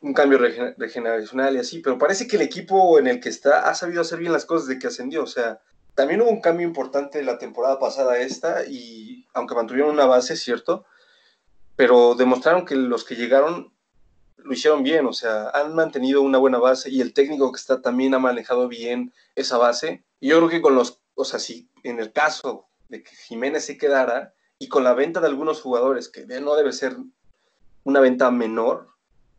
un 0.00 0.14
cambio 0.14 0.38
regeneracional 0.38 1.56
y 1.56 1.58
así, 1.58 1.80
pero 1.80 1.98
parece 1.98 2.26
que 2.26 2.36
el 2.36 2.42
equipo 2.42 2.98
en 2.98 3.06
el 3.06 3.20
que 3.20 3.28
está 3.28 3.68
ha 3.68 3.74
sabido 3.74 4.00
hacer 4.00 4.18
bien 4.18 4.32
las 4.32 4.44
cosas 4.44 4.68
de 4.68 4.78
que 4.78 4.86
ascendió. 4.86 5.22
O 5.22 5.26
sea, 5.26 5.60
también 5.94 6.20
hubo 6.20 6.30
un 6.30 6.40
cambio 6.40 6.66
importante 6.66 7.22
la 7.22 7.38
temporada 7.38 7.78
pasada 7.78 8.18
esta 8.18 8.66
y 8.66 9.26
aunque 9.32 9.54
mantuvieron 9.54 9.90
una 9.90 10.06
base, 10.06 10.36
cierto, 10.36 10.84
pero 11.76 12.14
demostraron 12.14 12.64
que 12.64 12.76
los 12.76 13.04
que 13.04 13.16
llegaron 13.16 13.72
lo 14.36 14.52
hicieron 14.52 14.84
bien, 14.84 15.06
o 15.06 15.12
sea, 15.12 15.50
han 15.50 15.74
mantenido 15.74 16.22
una 16.22 16.38
buena 16.38 16.58
base 16.58 16.88
y 16.88 17.00
el 17.00 17.12
técnico 17.12 17.50
que 17.50 17.58
está 17.58 17.82
también 17.82 18.14
ha 18.14 18.20
manejado 18.20 18.68
bien 18.68 19.12
esa 19.34 19.58
base. 19.58 20.04
Y 20.20 20.28
yo 20.28 20.36
creo 20.36 20.48
que 20.48 20.62
con 20.62 20.76
los 20.76 21.00
o 21.16 21.24
sea, 21.24 21.40
si 21.40 21.68
en 21.82 21.98
el 21.98 22.12
caso 22.12 22.68
de 22.88 23.02
que 23.02 23.16
Jiménez 23.16 23.64
se 23.64 23.78
quedara 23.78 24.34
y 24.58 24.68
con 24.68 24.84
la 24.84 24.94
venta 24.94 25.20
de 25.20 25.26
algunos 25.26 25.60
jugadores, 25.60 26.08
que 26.08 26.26
no 26.40 26.56
debe 26.56 26.72
ser 26.72 26.96
una 27.84 28.00
venta 28.00 28.30
menor, 28.30 28.88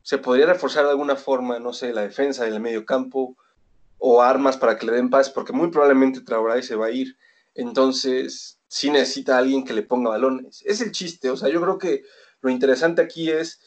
se 0.03 0.17
podría 0.17 0.45
reforzar 0.45 0.85
de 0.85 0.91
alguna 0.91 1.15
forma, 1.15 1.59
no 1.59 1.73
sé, 1.73 1.93
la 1.93 2.01
defensa 2.01 2.45
del 2.45 2.59
medio 2.59 2.85
campo 2.85 3.35
o 3.97 4.21
armas 4.21 4.57
para 4.57 4.77
que 4.77 4.85
le 4.85 4.93
den 4.93 5.09
paz, 5.09 5.29
porque 5.29 5.53
muy 5.53 5.69
probablemente 5.69 6.21
Traoré 6.21 6.63
se 6.63 6.75
va 6.75 6.85
a 6.85 6.91
ir. 6.91 7.17
Entonces, 7.55 8.59
sí 8.67 8.89
necesita 8.89 9.37
alguien 9.37 9.65
que 9.65 9.73
le 9.73 9.81
ponga 9.81 10.11
balones. 10.11 10.63
Es 10.65 10.81
el 10.81 10.91
chiste, 10.91 11.29
o 11.29 11.35
sea, 11.35 11.49
yo 11.49 11.59
creo 11.61 11.77
que 11.77 12.03
lo 12.41 12.49
interesante 12.49 13.01
aquí 13.01 13.29
es 13.29 13.59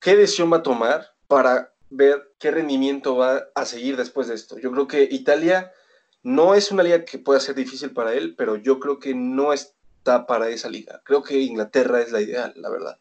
qué 0.00 0.16
decisión 0.16 0.52
va 0.52 0.58
a 0.58 0.62
tomar 0.62 1.14
para 1.28 1.74
ver 1.90 2.34
qué 2.38 2.50
rendimiento 2.50 3.16
va 3.16 3.44
a 3.54 3.64
seguir 3.64 3.96
después 3.96 4.28
de 4.28 4.34
esto. 4.34 4.58
Yo 4.58 4.72
creo 4.72 4.88
que 4.88 5.06
Italia 5.10 5.72
no 6.22 6.54
es 6.54 6.72
una 6.72 6.82
liga 6.82 7.04
que 7.04 7.18
pueda 7.18 7.38
ser 7.38 7.54
difícil 7.54 7.92
para 7.92 8.14
él, 8.14 8.34
pero 8.36 8.56
yo 8.56 8.80
creo 8.80 8.98
que 8.98 9.14
no 9.14 9.52
para 10.26 10.48
esa 10.48 10.68
liga. 10.68 11.00
Creo 11.04 11.22
que 11.22 11.40
Inglaterra 11.40 12.00
es 12.00 12.12
la 12.12 12.20
ideal, 12.20 12.52
la 12.56 12.70
verdad. 12.70 12.98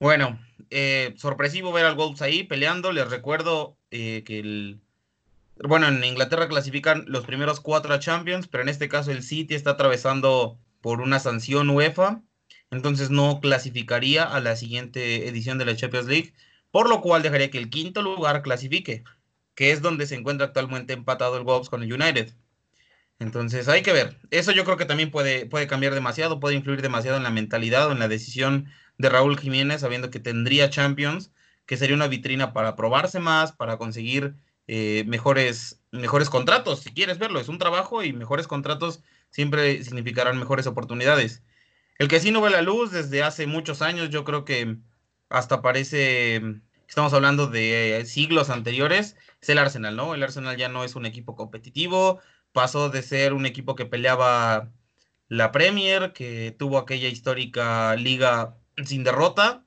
Bueno, 0.00 0.38
eh, 0.70 1.14
sorpresivo 1.16 1.72
ver 1.72 1.86
al 1.86 1.96
Wolves 1.96 2.22
ahí 2.22 2.42
peleando. 2.42 2.92
Les 2.92 3.08
recuerdo 3.08 3.76
eh, 3.90 4.22
que 4.26 4.40
el. 4.40 4.80
Bueno, 5.62 5.86
en 5.86 6.02
Inglaterra 6.02 6.48
clasifican 6.48 7.04
los 7.06 7.24
primeros 7.24 7.60
cuatro 7.60 7.94
a 7.94 8.00
Champions, 8.00 8.48
pero 8.48 8.62
en 8.62 8.68
este 8.68 8.88
caso 8.88 9.12
el 9.12 9.22
City 9.22 9.54
está 9.54 9.70
atravesando 9.70 10.58
por 10.80 11.00
una 11.00 11.20
sanción 11.20 11.70
UEFA 11.70 12.22
entonces 12.74 13.10
no 13.10 13.40
clasificaría 13.40 14.24
a 14.24 14.40
la 14.40 14.56
siguiente 14.56 15.28
edición 15.28 15.58
de 15.58 15.64
la 15.64 15.76
Champions 15.76 16.06
League, 16.06 16.34
por 16.70 16.88
lo 16.88 17.00
cual 17.00 17.22
dejaría 17.22 17.50
que 17.50 17.58
el 17.58 17.70
quinto 17.70 18.02
lugar 18.02 18.42
clasifique, 18.42 19.04
que 19.54 19.70
es 19.70 19.80
donde 19.80 20.06
se 20.06 20.16
encuentra 20.16 20.48
actualmente 20.48 20.92
empatado 20.92 21.36
el 21.36 21.44
Wolves 21.44 21.68
con 21.68 21.82
el 21.82 21.92
United. 21.92 22.34
Entonces 23.18 23.68
hay 23.68 23.82
que 23.82 23.92
ver. 23.92 24.18
Eso 24.30 24.52
yo 24.52 24.64
creo 24.64 24.76
que 24.76 24.86
también 24.86 25.10
puede, 25.10 25.46
puede 25.46 25.66
cambiar 25.66 25.94
demasiado, 25.94 26.40
puede 26.40 26.56
influir 26.56 26.82
demasiado 26.82 27.16
en 27.16 27.22
la 27.22 27.30
mentalidad 27.30 27.88
o 27.88 27.92
en 27.92 27.98
la 27.98 28.08
decisión 28.08 28.68
de 28.98 29.08
Raúl 29.08 29.38
Jiménez, 29.38 29.80
sabiendo 29.80 30.10
que 30.10 30.20
tendría 30.20 30.70
Champions, 30.70 31.32
que 31.66 31.76
sería 31.76 31.96
una 31.96 32.08
vitrina 32.08 32.52
para 32.52 32.76
probarse 32.76 33.20
más, 33.20 33.52
para 33.52 33.78
conseguir 33.78 34.36
eh, 34.66 35.04
mejores, 35.06 35.82
mejores 35.90 36.30
contratos, 36.30 36.80
si 36.80 36.92
quieres 36.92 37.18
verlo. 37.18 37.40
Es 37.40 37.48
un 37.48 37.58
trabajo 37.58 38.02
y 38.02 38.12
mejores 38.12 38.46
contratos 38.46 39.02
siempre 39.30 39.82
significarán 39.84 40.38
mejores 40.38 40.66
oportunidades. 40.66 41.42
El 41.98 42.08
que 42.08 42.20
sí 42.20 42.30
no 42.30 42.40
ve 42.40 42.50
la 42.50 42.62
luz 42.62 42.90
desde 42.90 43.22
hace 43.22 43.46
muchos 43.46 43.82
años, 43.82 44.10
yo 44.10 44.24
creo 44.24 44.44
que 44.44 44.78
hasta 45.28 45.62
parece, 45.62 46.42
estamos 46.88 47.12
hablando 47.12 47.46
de 47.46 48.04
siglos 48.06 48.50
anteriores, 48.50 49.16
es 49.40 49.48
el 49.48 49.58
Arsenal, 49.58 49.96
¿no? 49.96 50.14
El 50.14 50.22
Arsenal 50.22 50.56
ya 50.56 50.68
no 50.68 50.84
es 50.84 50.96
un 50.96 51.06
equipo 51.06 51.36
competitivo, 51.36 52.20
pasó 52.54 52.88
de 52.88 53.02
ser 53.02 53.34
un 53.34 53.46
equipo 53.46 53.74
que 53.74 53.84
peleaba 53.84 54.72
la 55.28 55.50
Premier, 55.50 56.12
que 56.12 56.54
tuvo 56.56 56.78
aquella 56.78 57.08
histórica 57.08 57.96
liga 57.96 58.56
sin 58.84 59.02
derrota, 59.02 59.64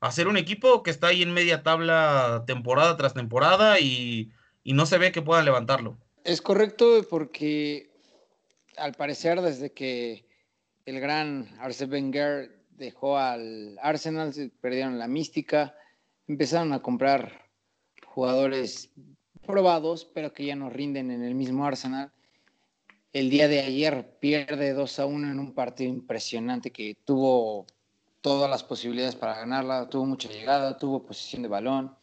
a 0.00 0.10
ser 0.10 0.26
un 0.26 0.36
equipo 0.36 0.82
que 0.82 0.90
está 0.90 1.06
ahí 1.06 1.22
en 1.22 1.32
media 1.32 1.62
tabla 1.62 2.42
temporada 2.46 2.96
tras 2.96 3.14
temporada 3.14 3.78
y, 3.78 4.32
y 4.64 4.72
no 4.72 4.84
se 4.84 4.98
ve 4.98 5.12
que 5.12 5.22
pueda 5.22 5.42
levantarlo. 5.44 5.96
Es 6.24 6.42
correcto 6.42 7.06
porque 7.08 7.90
al 8.76 8.94
parecer 8.94 9.40
desde 9.40 9.72
que 9.72 10.26
el 10.86 10.98
gran 10.98 11.56
Arsène 11.60 11.92
Wenger 11.92 12.64
dejó 12.70 13.16
al 13.16 13.78
Arsenal, 13.80 14.34
se 14.34 14.48
perdieron 14.48 14.98
la 14.98 15.06
mística, 15.06 15.76
empezaron 16.26 16.72
a 16.72 16.82
comprar 16.82 17.48
jugadores 18.04 18.90
probados, 19.46 20.04
pero 20.04 20.32
que 20.32 20.46
ya 20.46 20.56
no 20.56 20.68
rinden 20.68 21.12
en 21.12 21.22
el 21.22 21.36
mismo 21.36 21.64
Arsenal. 21.64 22.12
El 23.14 23.30
día 23.30 23.46
de 23.46 23.60
ayer 23.60 24.18
pierde 24.18 24.72
2 24.72 24.98
a 24.98 25.06
1 25.06 25.30
en 25.30 25.38
un 25.38 25.54
partido 25.54 25.88
impresionante 25.88 26.72
que 26.72 26.96
tuvo 27.04 27.64
todas 28.20 28.50
las 28.50 28.64
posibilidades 28.64 29.14
para 29.14 29.36
ganarla, 29.36 29.88
tuvo 29.88 30.04
mucha 30.04 30.28
llegada, 30.28 30.78
tuvo 30.78 31.04
posición 31.04 31.42
de 31.42 31.48
balón. 31.48 31.94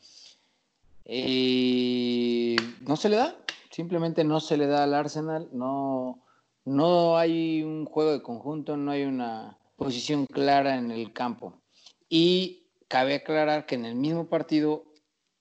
Y 1.04 2.56
no 2.80 2.96
se 2.96 3.10
le 3.10 3.18
da, 3.18 3.36
simplemente 3.72 4.24
no 4.24 4.40
se 4.40 4.56
le 4.56 4.68
da 4.68 4.86
al 4.86 4.94
Arsenal, 4.94 5.50
no, 5.52 6.24
no 6.64 7.18
hay 7.18 7.62
un 7.62 7.84
juego 7.84 8.14
de 8.14 8.22
conjunto, 8.22 8.78
no 8.78 8.92
hay 8.92 9.04
una 9.04 9.58
posición 9.76 10.26
clara 10.28 10.78
en 10.78 10.92
el 10.92 11.12
campo. 11.12 11.62
Y 12.08 12.68
cabe 12.88 13.16
aclarar 13.16 13.66
que 13.66 13.76
en 13.76 13.84
el 13.84 13.96
mismo 13.96 14.30
partido 14.30 14.86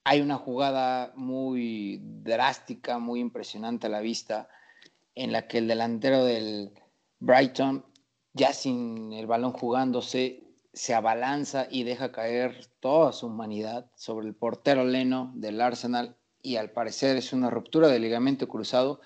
hay 0.02 0.20
una 0.20 0.36
jugada 0.36 1.12
muy 1.14 2.00
drástica, 2.02 2.98
muy 2.98 3.20
impresionante 3.20 3.86
a 3.86 3.90
la 3.90 4.00
vista, 4.00 4.48
en 5.14 5.32
la 5.32 5.48
que 5.48 5.58
el 5.58 5.68
delantero 5.68 6.24
del 6.24 6.72
Brighton, 7.18 7.84
ya 8.32 8.52
sin 8.52 9.12
el 9.12 9.26
balón 9.26 9.52
jugándose, 9.52 10.44
se 10.72 10.94
abalanza 10.94 11.66
y 11.70 11.82
deja 11.82 12.12
caer 12.12 12.66
toda 12.80 13.12
su 13.12 13.26
humanidad 13.26 13.90
sobre 13.96 14.26
el 14.26 14.34
portero 14.34 14.84
Leno 14.84 15.32
del 15.34 15.60
Arsenal 15.60 16.16
y 16.42 16.56
al 16.56 16.70
parecer 16.70 17.16
es 17.16 17.32
una 17.32 17.50
ruptura 17.50 17.88
de 17.88 17.98
ligamento 17.98 18.48
cruzado 18.48 19.00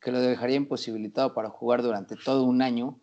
que 0.00 0.10
lo 0.10 0.20
dejaría 0.20 0.56
imposibilitado 0.56 1.32
para 1.32 1.50
jugar 1.50 1.82
durante 1.82 2.16
todo 2.16 2.42
un 2.42 2.60
año. 2.60 2.98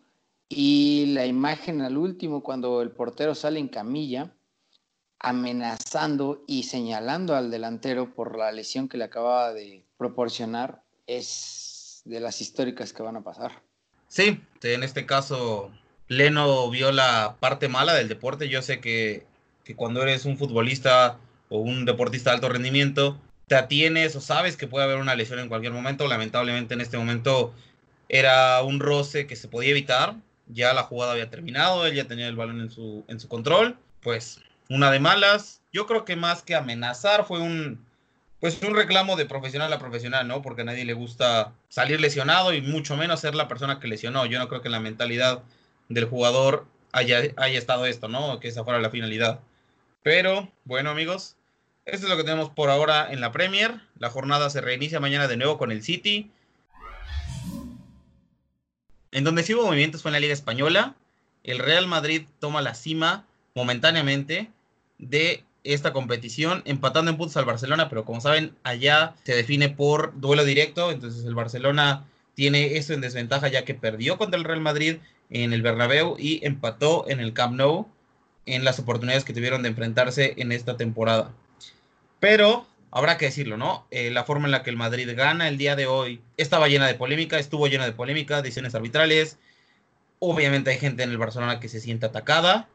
Y 0.48 1.06
la 1.14 1.24
imagen 1.26 1.80
al 1.80 1.96
último, 1.96 2.42
cuando 2.42 2.82
el 2.82 2.90
portero 2.90 3.34
sale 3.34 3.58
en 3.58 3.68
camilla, 3.68 4.34
amenazando 5.18 6.44
y 6.46 6.64
señalando 6.64 7.36
al 7.36 7.50
delantero 7.50 8.14
por 8.14 8.36
la 8.36 8.52
lesión 8.52 8.88
que 8.88 8.98
le 8.98 9.04
acababa 9.04 9.52
de 9.54 9.86
proporcionar, 9.96 10.82
es 11.06 11.69
de 12.04 12.20
las 12.20 12.40
históricas 12.40 12.92
que 12.92 13.02
van 13.02 13.16
a 13.16 13.22
pasar. 13.22 13.62
Sí, 14.08 14.40
en 14.62 14.82
este 14.82 15.06
caso, 15.06 15.70
Leno 16.08 16.68
vio 16.70 16.92
la 16.92 17.36
parte 17.40 17.68
mala 17.68 17.94
del 17.94 18.08
deporte. 18.08 18.48
Yo 18.48 18.62
sé 18.62 18.80
que, 18.80 19.26
que 19.64 19.76
cuando 19.76 20.02
eres 20.02 20.24
un 20.24 20.36
futbolista 20.36 21.18
o 21.48 21.58
un 21.58 21.84
deportista 21.84 22.30
de 22.30 22.34
alto 22.34 22.48
rendimiento, 22.48 23.20
te 23.46 23.54
atienes 23.54 24.16
o 24.16 24.20
sabes 24.20 24.56
que 24.56 24.66
puede 24.66 24.84
haber 24.84 24.98
una 24.98 25.14
lesión 25.14 25.38
en 25.38 25.48
cualquier 25.48 25.72
momento. 25.72 26.08
Lamentablemente 26.08 26.74
en 26.74 26.80
este 26.80 26.98
momento 26.98 27.54
era 28.08 28.62
un 28.62 28.80
roce 28.80 29.26
que 29.26 29.36
se 29.36 29.48
podía 29.48 29.70
evitar. 29.70 30.16
Ya 30.48 30.72
la 30.74 30.82
jugada 30.82 31.12
había 31.12 31.30
terminado, 31.30 31.86
él 31.86 31.94
ya 31.94 32.08
tenía 32.08 32.26
el 32.26 32.34
balón 32.34 32.60
en 32.60 32.70
su, 32.70 33.04
en 33.06 33.20
su 33.20 33.28
control. 33.28 33.76
Pues 34.02 34.40
una 34.68 34.90
de 34.90 35.00
malas. 35.00 35.62
Yo 35.72 35.86
creo 35.86 36.04
que 36.04 36.16
más 36.16 36.42
que 36.42 36.56
amenazar 36.56 37.24
fue 37.24 37.40
un, 37.40 37.84
pues 38.40 38.60
un 38.62 38.74
reclamo 38.74 39.16
de 39.16 39.26
profesional 39.26 39.72
a 39.72 39.78
profesional, 39.78 40.26
¿no? 40.26 40.40
Porque 40.40 40.62
a 40.62 40.64
nadie 40.64 40.86
le 40.86 40.94
gusta 40.94 41.52
salir 41.68 42.00
lesionado 42.00 42.54
y 42.54 42.62
mucho 42.62 42.96
menos 42.96 43.20
ser 43.20 43.34
la 43.34 43.48
persona 43.48 43.78
que 43.78 43.88
lesionó. 43.88 44.24
Yo 44.24 44.38
no 44.38 44.48
creo 44.48 44.62
que 44.62 44.68
en 44.68 44.72
la 44.72 44.80
mentalidad 44.80 45.42
del 45.90 46.06
jugador 46.06 46.66
haya, 46.92 47.20
haya 47.36 47.58
estado 47.58 47.84
esto, 47.84 48.08
¿no? 48.08 48.40
Que 48.40 48.48
esa 48.48 48.64
fuera 48.64 48.80
la 48.80 48.90
finalidad. 48.90 49.40
Pero, 50.02 50.50
bueno, 50.64 50.88
amigos, 50.90 51.36
esto 51.84 52.06
es 52.06 52.10
lo 52.10 52.16
que 52.16 52.24
tenemos 52.24 52.48
por 52.50 52.70
ahora 52.70 53.12
en 53.12 53.20
la 53.20 53.30
Premier. 53.30 53.80
La 53.98 54.08
jornada 54.08 54.48
se 54.48 54.62
reinicia 54.62 55.00
mañana 55.00 55.28
de 55.28 55.36
nuevo 55.36 55.58
con 55.58 55.70
el 55.70 55.82
City. 55.82 56.30
En 59.12 59.24
donde 59.24 59.42
sí 59.42 59.54
hubo 59.54 59.66
movimientos 59.66 60.00
fue 60.00 60.10
en 60.10 60.14
la 60.14 60.20
Liga 60.20 60.32
Española. 60.32 60.94
El 61.44 61.58
Real 61.58 61.86
Madrid 61.86 62.26
toma 62.38 62.62
la 62.62 62.74
cima 62.74 63.26
momentáneamente 63.54 64.50
de 64.98 65.44
esta 65.64 65.92
competición, 65.92 66.62
empatando 66.64 67.10
en 67.10 67.16
puntos 67.16 67.36
al 67.36 67.44
Barcelona, 67.44 67.88
pero 67.88 68.04
como 68.04 68.20
saben, 68.20 68.56
allá 68.62 69.14
se 69.24 69.34
define 69.34 69.68
por 69.68 70.18
duelo 70.18 70.44
directo, 70.44 70.90
entonces 70.90 71.24
el 71.24 71.34
Barcelona 71.34 72.06
tiene 72.34 72.76
eso 72.76 72.94
en 72.94 73.00
desventaja 73.00 73.48
ya 73.48 73.64
que 73.64 73.74
perdió 73.74 74.16
contra 74.16 74.38
el 74.38 74.44
Real 74.44 74.60
Madrid 74.60 74.96
en 75.28 75.52
el 75.52 75.62
Bernabéu 75.62 76.16
y 76.18 76.44
empató 76.44 77.04
en 77.08 77.20
el 77.20 77.32
Camp 77.32 77.54
Nou 77.54 77.88
en 78.46 78.64
las 78.64 78.78
oportunidades 78.78 79.24
que 79.24 79.34
tuvieron 79.34 79.62
de 79.62 79.68
enfrentarse 79.68 80.34
en 80.36 80.52
esta 80.52 80.76
temporada. 80.76 81.32
Pero 82.18 82.66
habrá 82.90 83.16
que 83.16 83.26
decirlo, 83.26 83.56
¿no? 83.56 83.86
Eh, 83.90 84.10
la 84.10 84.24
forma 84.24 84.46
en 84.46 84.52
la 84.52 84.62
que 84.62 84.70
el 84.70 84.76
Madrid 84.76 85.08
gana 85.14 85.48
el 85.48 85.58
día 85.58 85.76
de 85.76 85.86
hoy 85.86 86.20
estaba 86.36 86.68
llena 86.68 86.86
de 86.86 86.94
polémica, 86.94 87.38
estuvo 87.38 87.66
llena 87.66 87.84
de 87.84 87.92
polémica, 87.92 88.42
decisiones 88.42 88.74
arbitrales. 88.74 89.38
Obviamente 90.18 90.70
hay 90.70 90.78
gente 90.78 91.02
en 91.02 91.10
el 91.10 91.18
Barcelona 91.18 91.60
que 91.60 91.68
se 91.68 91.80
siente 91.80 92.06
atacada. 92.06 92.68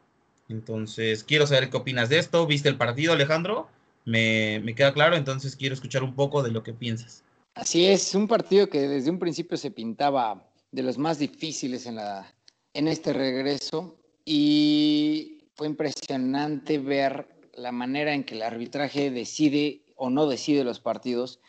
Entonces, 0.48 1.24
quiero 1.24 1.46
saber 1.46 1.70
qué 1.70 1.76
opinas 1.76 2.08
de 2.08 2.18
esto. 2.18 2.46
¿Viste 2.46 2.68
el 2.68 2.76
partido, 2.76 3.12
Alejandro? 3.12 3.68
Me, 4.04 4.60
me 4.62 4.74
queda 4.74 4.92
claro, 4.92 5.16
entonces 5.16 5.56
quiero 5.56 5.74
escuchar 5.74 6.02
un 6.02 6.14
poco 6.14 6.42
de 6.42 6.50
lo 6.50 6.62
que 6.62 6.72
piensas. 6.72 7.24
Así 7.54 7.86
es, 7.86 8.14
un 8.14 8.28
partido 8.28 8.68
que 8.68 8.86
desde 8.86 9.10
un 9.10 9.18
principio 9.18 9.56
se 9.56 9.70
pintaba 9.70 10.46
de 10.70 10.82
los 10.82 10.98
más 10.98 11.18
difíciles 11.18 11.86
en, 11.86 11.96
la, 11.96 12.32
en 12.74 12.86
este 12.86 13.12
regreso 13.12 13.96
y 14.24 15.48
fue 15.54 15.66
impresionante 15.66 16.78
ver 16.78 17.26
la 17.54 17.72
manera 17.72 18.12
en 18.12 18.24
que 18.24 18.34
el 18.34 18.42
arbitraje 18.42 19.10
decide 19.10 19.80
o 19.96 20.10
no 20.10 20.28
decide 20.28 20.64
los 20.64 20.80
partidos. 20.80 21.40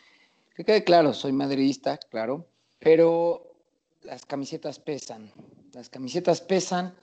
Que 0.56 0.64
quede 0.64 0.82
claro, 0.82 1.12
soy 1.12 1.32
madridista, 1.32 1.98
claro, 1.98 2.48
pero 2.78 3.54
las 4.02 4.24
camisetas 4.24 4.78
pesan. 4.78 5.30
Las 5.74 5.90
camisetas 5.90 6.40
pesan 6.40 6.94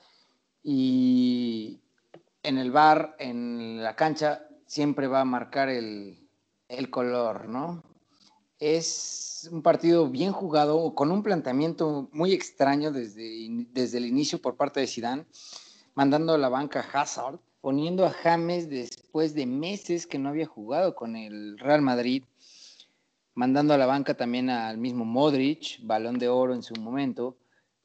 y 0.63 1.44
en 2.45 2.57
el 2.57 2.71
bar, 2.71 3.15
en 3.19 3.83
la 3.83 3.95
cancha, 3.95 4.47
siempre 4.65 5.07
va 5.07 5.21
a 5.21 5.25
marcar 5.25 5.69
el, 5.69 6.21
color, 6.89 7.47
¿no? 7.47 7.83
Es 8.59 9.49
un 9.51 9.61
partido 9.61 10.09
bien 10.09 10.31
jugado, 10.31 10.95
con 10.95 11.11
un 11.11 11.23
planteamiento 11.23 12.09
muy 12.11 12.33
extraño 12.33 12.91
desde, 12.91 13.47
desde 13.71 13.97
el 13.97 14.05
inicio 14.05 14.41
por 14.41 14.55
parte 14.55 14.79
de 14.79 14.87
Zidane, 14.87 15.25
mandando 15.93 16.33
a 16.33 16.37
la 16.37 16.49
banca 16.49 16.85
Hazard, 16.93 17.39
poniendo 17.61 18.05
a 18.05 18.11
James 18.11 18.69
después 18.69 19.33
de 19.33 19.45
meses 19.45 20.05
que 20.05 20.19
no 20.19 20.29
había 20.29 20.45
jugado 20.45 20.95
con 20.95 21.15
el 21.15 21.57
Real 21.57 21.81
Madrid, 21.81 22.23
mandando 23.33 23.73
a 23.73 23.77
la 23.77 23.85
banca 23.85 24.15
también 24.15 24.49
al 24.49 24.77
mismo 24.77 25.05
Modric, 25.05 25.79
balón 25.81 26.19
de 26.19 26.29
oro 26.29 26.53
en 26.53 26.63
su 26.63 26.75
momento, 26.75 27.37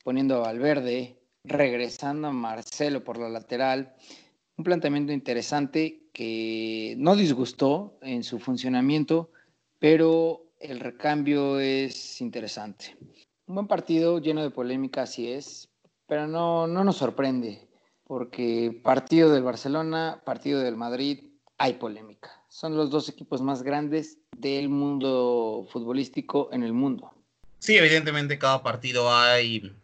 poniendo 0.05 0.37
a 0.37 0.41
Valverde, 0.41 1.21
regresando 1.45 2.29
a 2.29 2.33
Marcelo 2.33 3.03
por 3.03 3.19
la 3.19 3.29
lateral. 3.29 3.95
Un 4.61 4.65
planteamiento 4.65 5.15
interesante 5.15 6.03
que 6.13 6.95
no 6.99 7.17
disgustó 7.17 7.97
en 8.03 8.23
su 8.23 8.39
funcionamiento, 8.39 9.31
pero 9.79 10.53
el 10.59 10.81
recambio 10.81 11.59
es 11.59 12.21
interesante. 12.21 12.95
Un 13.47 13.55
buen 13.55 13.67
partido 13.67 14.19
lleno 14.19 14.43
de 14.43 14.51
polémica, 14.51 15.05
así 15.05 15.33
es, 15.33 15.71
pero 16.07 16.27
no, 16.27 16.67
no 16.67 16.85
nos 16.85 16.99
sorprende 16.99 17.71
porque 18.05 18.79
partido 18.85 19.33
del 19.33 19.45
Barcelona, 19.45 20.21
partido 20.27 20.61
del 20.61 20.77
Madrid, 20.77 21.21
hay 21.57 21.73
polémica. 21.73 22.45
Son 22.51 22.77
los 22.77 22.91
dos 22.91 23.09
equipos 23.09 23.41
más 23.41 23.63
grandes 23.63 24.19
del 24.37 24.69
mundo 24.69 25.67
futbolístico 25.73 26.51
en 26.53 26.65
el 26.65 26.75
mundo. 26.75 27.15
Sí, 27.61 27.79
evidentemente 27.79 28.39
cada 28.39 28.63
partido 28.63 29.11
hay, 29.11 29.75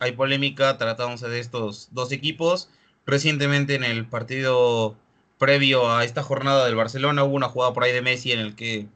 hay 0.00 0.10
polémica 0.10 0.76
tratándose 0.76 1.28
de 1.28 1.38
estos 1.38 1.86
dos 1.92 2.10
equipos. 2.10 2.68
Recientemente 3.06 3.74
en 3.74 3.84
el 3.84 4.06
partido 4.06 4.96
previo 5.38 5.90
a 5.90 6.04
esta 6.04 6.22
jornada 6.22 6.64
del 6.64 6.74
Barcelona 6.74 7.24
hubo 7.24 7.34
una 7.34 7.48
jugada 7.48 7.72
por 7.72 7.84
ahí 7.84 7.92
de 7.92 8.02
Messi 8.02 8.32
en 8.32 8.40
el 8.40 8.54
que 8.54 8.86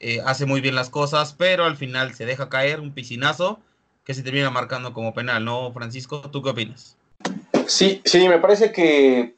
eh, 0.00 0.20
hace 0.24 0.46
muy 0.46 0.60
bien 0.60 0.74
las 0.74 0.90
cosas, 0.90 1.34
pero 1.36 1.64
al 1.64 1.76
final 1.76 2.14
se 2.14 2.26
deja 2.26 2.48
caer 2.48 2.80
un 2.80 2.92
piscinazo 2.92 3.58
que 4.04 4.14
se 4.14 4.22
termina 4.22 4.50
marcando 4.50 4.92
como 4.92 5.14
penal, 5.14 5.44
¿no, 5.44 5.72
Francisco? 5.72 6.30
¿Tú 6.30 6.42
qué 6.42 6.50
opinas? 6.50 6.96
Sí, 7.66 8.02
sí, 8.04 8.28
me 8.28 8.38
parece 8.38 8.70
que 8.70 9.36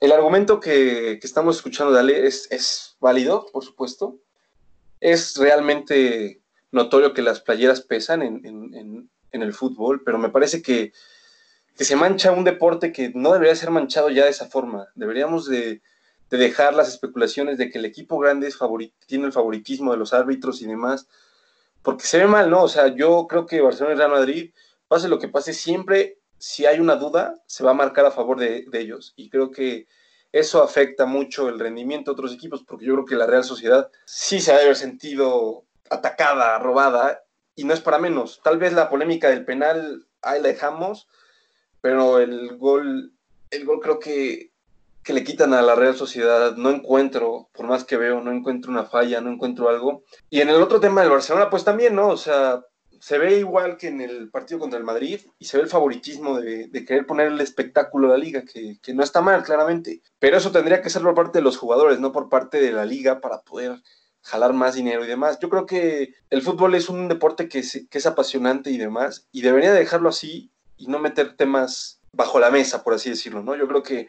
el 0.00 0.12
argumento 0.12 0.60
que, 0.60 1.18
estamos 1.22 1.56
escuchando 1.56 1.92
de 1.92 2.00
Ale 2.00 2.26
es, 2.26 2.46
es, 2.50 2.96
válido, 3.00 3.46
por 3.52 3.64
supuesto. 3.64 4.18
Es 5.00 5.36
realmente 5.36 6.40
notorio 6.70 7.14
que 7.14 7.22
las 7.22 7.40
playeras 7.40 7.80
pesan 7.80 8.22
en, 8.22 9.08
el 9.30 9.54
fútbol, 9.54 10.02
pero 10.04 10.18
me 10.18 10.28
parece 10.28 10.60
que, 10.60 10.92
que, 11.76 11.84
se 11.84 11.96
mancha 11.96 12.32
un 12.32 12.44
deporte 12.44 12.92
que 12.92 13.12
no 13.14 13.32
debería 13.32 13.54
ser 13.54 13.70
manchado 13.70 14.10
ya 14.10 14.24
de 14.24 14.30
esa 14.30 14.46
forma. 14.46 14.88
Deberíamos 14.94 15.46
de, 15.48 15.82
dejar 16.30 16.74
las 16.74 16.88
especulaciones 16.88 17.58
de 17.58 17.70
que 17.70 17.78
el 17.78 17.84
equipo 17.84 18.18
grande 18.18 18.52
tiene 19.06 19.26
el 19.26 19.32
favoritismo 19.32 19.92
de 19.92 19.98
los 19.98 20.14
árbitros 20.14 20.62
y 20.62 20.66
demás, 20.66 21.06
porque 21.82 22.06
se 22.06 22.18
ve 22.18 22.26
mal, 22.26 22.48
¿no? 22.48 22.62
O 22.62 22.68
sea, 22.68 22.88
yo 22.88 23.26
creo 23.28 23.46
que 23.46 23.60
Barcelona 23.60 23.94
y 23.94 23.98
Real 23.98 24.10
Madrid, 24.10 24.50
pase 24.88 25.08
lo 25.08 25.18
que 25.18 25.28
pase, 25.28 25.52
siempre 25.52 26.18
si 26.42 26.66
hay 26.66 26.80
una 26.80 26.96
duda, 26.96 27.36
se 27.46 27.62
va 27.62 27.70
a 27.70 27.74
marcar 27.74 28.04
a 28.04 28.10
favor 28.10 28.36
de, 28.36 28.66
ellos. 28.72 29.12
Y 29.14 29.30
creo 29.30 29.52
que 29.52 29.86
eso 30.32 30.60
afecta 30.60 31.06
mucho 31.06 31.48
el 31.48 31.60
rendimiento 31.60 32.10
de 32.10 32.14
otros 32.14 32.34
equipos, 32.34 32.64
porque 32.64 32.84
yo 32.84 32.94
creo 32.94 33.04
que 33.04 33.14
la 33.14 33.26
Real 33.26 33.44
Sociedad 33.44 33.92
sí 34.06 34.40
se 34.40 34.50
ha 34.50 34.56
de 34.56 34.64
haber 34.64 34.74
sentido 34.74 35.64
atacada, 35.88 36.58
robada, 36.58 37.22
y 37.54 37.62
no 37.62 37.72
es 37.72 37.80
para 37.80 37.98
menos. 37.98 38.40
Tal 38.42 38.58
vez 38.58 38.72
la 38.72 38.90
polémica 38.90 39.28
del 39.28 39.44
penal, 39.44 40.08
ahí 40.20 40.42
la 40.42 40.48
dejamos, 40.48 41.06
pero 41.82 42.18
el 42.20 42.56
gol, 42.56 43.12
el 43.50 43.64
gol 43.66 43.80
creo 43.80 43.98
que, 43.98 44.52
que 45.02 45.12
le 45.12 45.24
quitan 45.24 45.52
a 45.52 45.60
la 45.60 45.74
Real 45.74 45.96
Sociedad, 45.96 46.56
no 46.56 46.70
encuentro, 46.70 47.50
por 47.52 47.66
más 47.66 47.84
que 47.84 47.98
veo, 47.98 48.22
no 48.22 48.32
encuentro 48.32 48.70
una 48.70 48.84
falla, 48.84 49.20
no 49.20 49.30
encuentro 49.30 49.68
algo. 49.68 50.04
Y 50.30 50.40
en 50.40 50.48
el 50.48 50.62
otro 50.62 50.80
tema 50.80 51.02
del 51.02 51.10
Barcelona, 51.10 51.50
pues 51.50 51.64
también, 51.64 51.94
¿no? 51.94 52.08
O 52.08 52.16
sea, 52.16 52.62
se 53.00 53.18
ve 53.18 53.36
igual 53.36 53.76
que 53.76 53.88
en 53.88 54.00
el 54.00 54.30
partido 54.30 54.60
contra 54.60 54.78
el 54.78 54.84
Madrid 54.84 55.20
y 55.36 55.46
se 55.46 55.56
ve 55.56 55.64
el 55.64 55.68
favoritismo 55.68 56.40
de, 56.40 56.70
querer 56.86 57.04
poner 57.04 57.26
el 57.26 57.40
espectáculo 57.40 58.06
a 58.06 58.10
la 58.12 58.16
liga, 58.16 58.44
que, 58.44 58.94
no 58.94 59.02
está 59.02 59.20
mal, 59.20 59.42
claramente. 59.42 60.02
Pero 60.20 60.36
eso 60.36 60.52
tendría 60.52 60.80
que 60.80 60.90
ser 60.90 61.02
por 61.02 61.16
parte 61.16 61.40
de 61.40 61.42
los 61.42 61.56
jugadores, 61.56 61.98
no 61.98 62.12
por 62.12 62.28
parte 62.28 62.60
de 62.60 62.70
la 62.70 62.84
liga 62.84 63.20
para 63.20 63.42
poder 63.42 63.82
jalar 64.20 64.52
más 64.52 64.76
dinero 64.76 65.04
y 65.04 65.08
demás. 65.08 65.40
Yo 65.40 65.50
creo 65.50 65.66
que 65.66 66.14
el 66.30 66.42
fútbol 66.42 66.76
es 66.76 66.88
un 66.88 67.08
deporte 67.08 67.48
que, 67.48 67.64
que 67.90 67.98
es 67.98 68.06
apasionante 68.06 68.70
y 68.70 68.78
demás, 68.78 69.26
y 69.32 69.42
debería 69.42 69.72
dejarlo 69.72 70.08
así 70.08 70.51
y 70.82 70.88
no 70.88 70.98
meter 70.98 71.36
temas 71.36 72.00
bajo 72.12 72.40
la 72.40 72.50
mesa, 72.50 72.82
por 72.82 72.94
así 72.94 73.10
decirlo, 73.10 73.42
¿no? 73.42 73.54
Yo 73.54 73.68
creo 73.68 73.82
que 73.82 74.08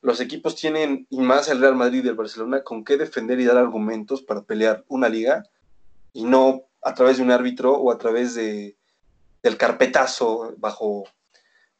los 0.00 0.20
equipos 0.20 0.54
tienen, 0.54 1.06
y 1.10 1.18
más 1.18 1.48
el 1.48 1.60
Real 1.60 1.74
Madrid 1.74 2.04
y 2.04 2.08
el 2.08 2.14
Barcelona, 2.14 2.62
con 2.62 2.84
qué 2.84 2.96
defender 2.96 3.40
y 3.40 3.44
dar 3.46 3.56
argumentos 3.56 4.22
para 4.22 4.42
pelear 4.42 4.84
una 4.86 5.08
liga 5.08 5.42
y 6.12 6.24
no 6.24 6.62
a 6.82 6.94
través 6.94 7.16
de 7.16 7.24
un 7.24 7.32
árbitro 7.32 7.72
o 7.72 7.90
a 7.90 7.98
través 7.98 8.34
de, 8.34 8.76
del 9.42 9.56
carpetazo 9.56 10.54
bajo, 10.58 11.04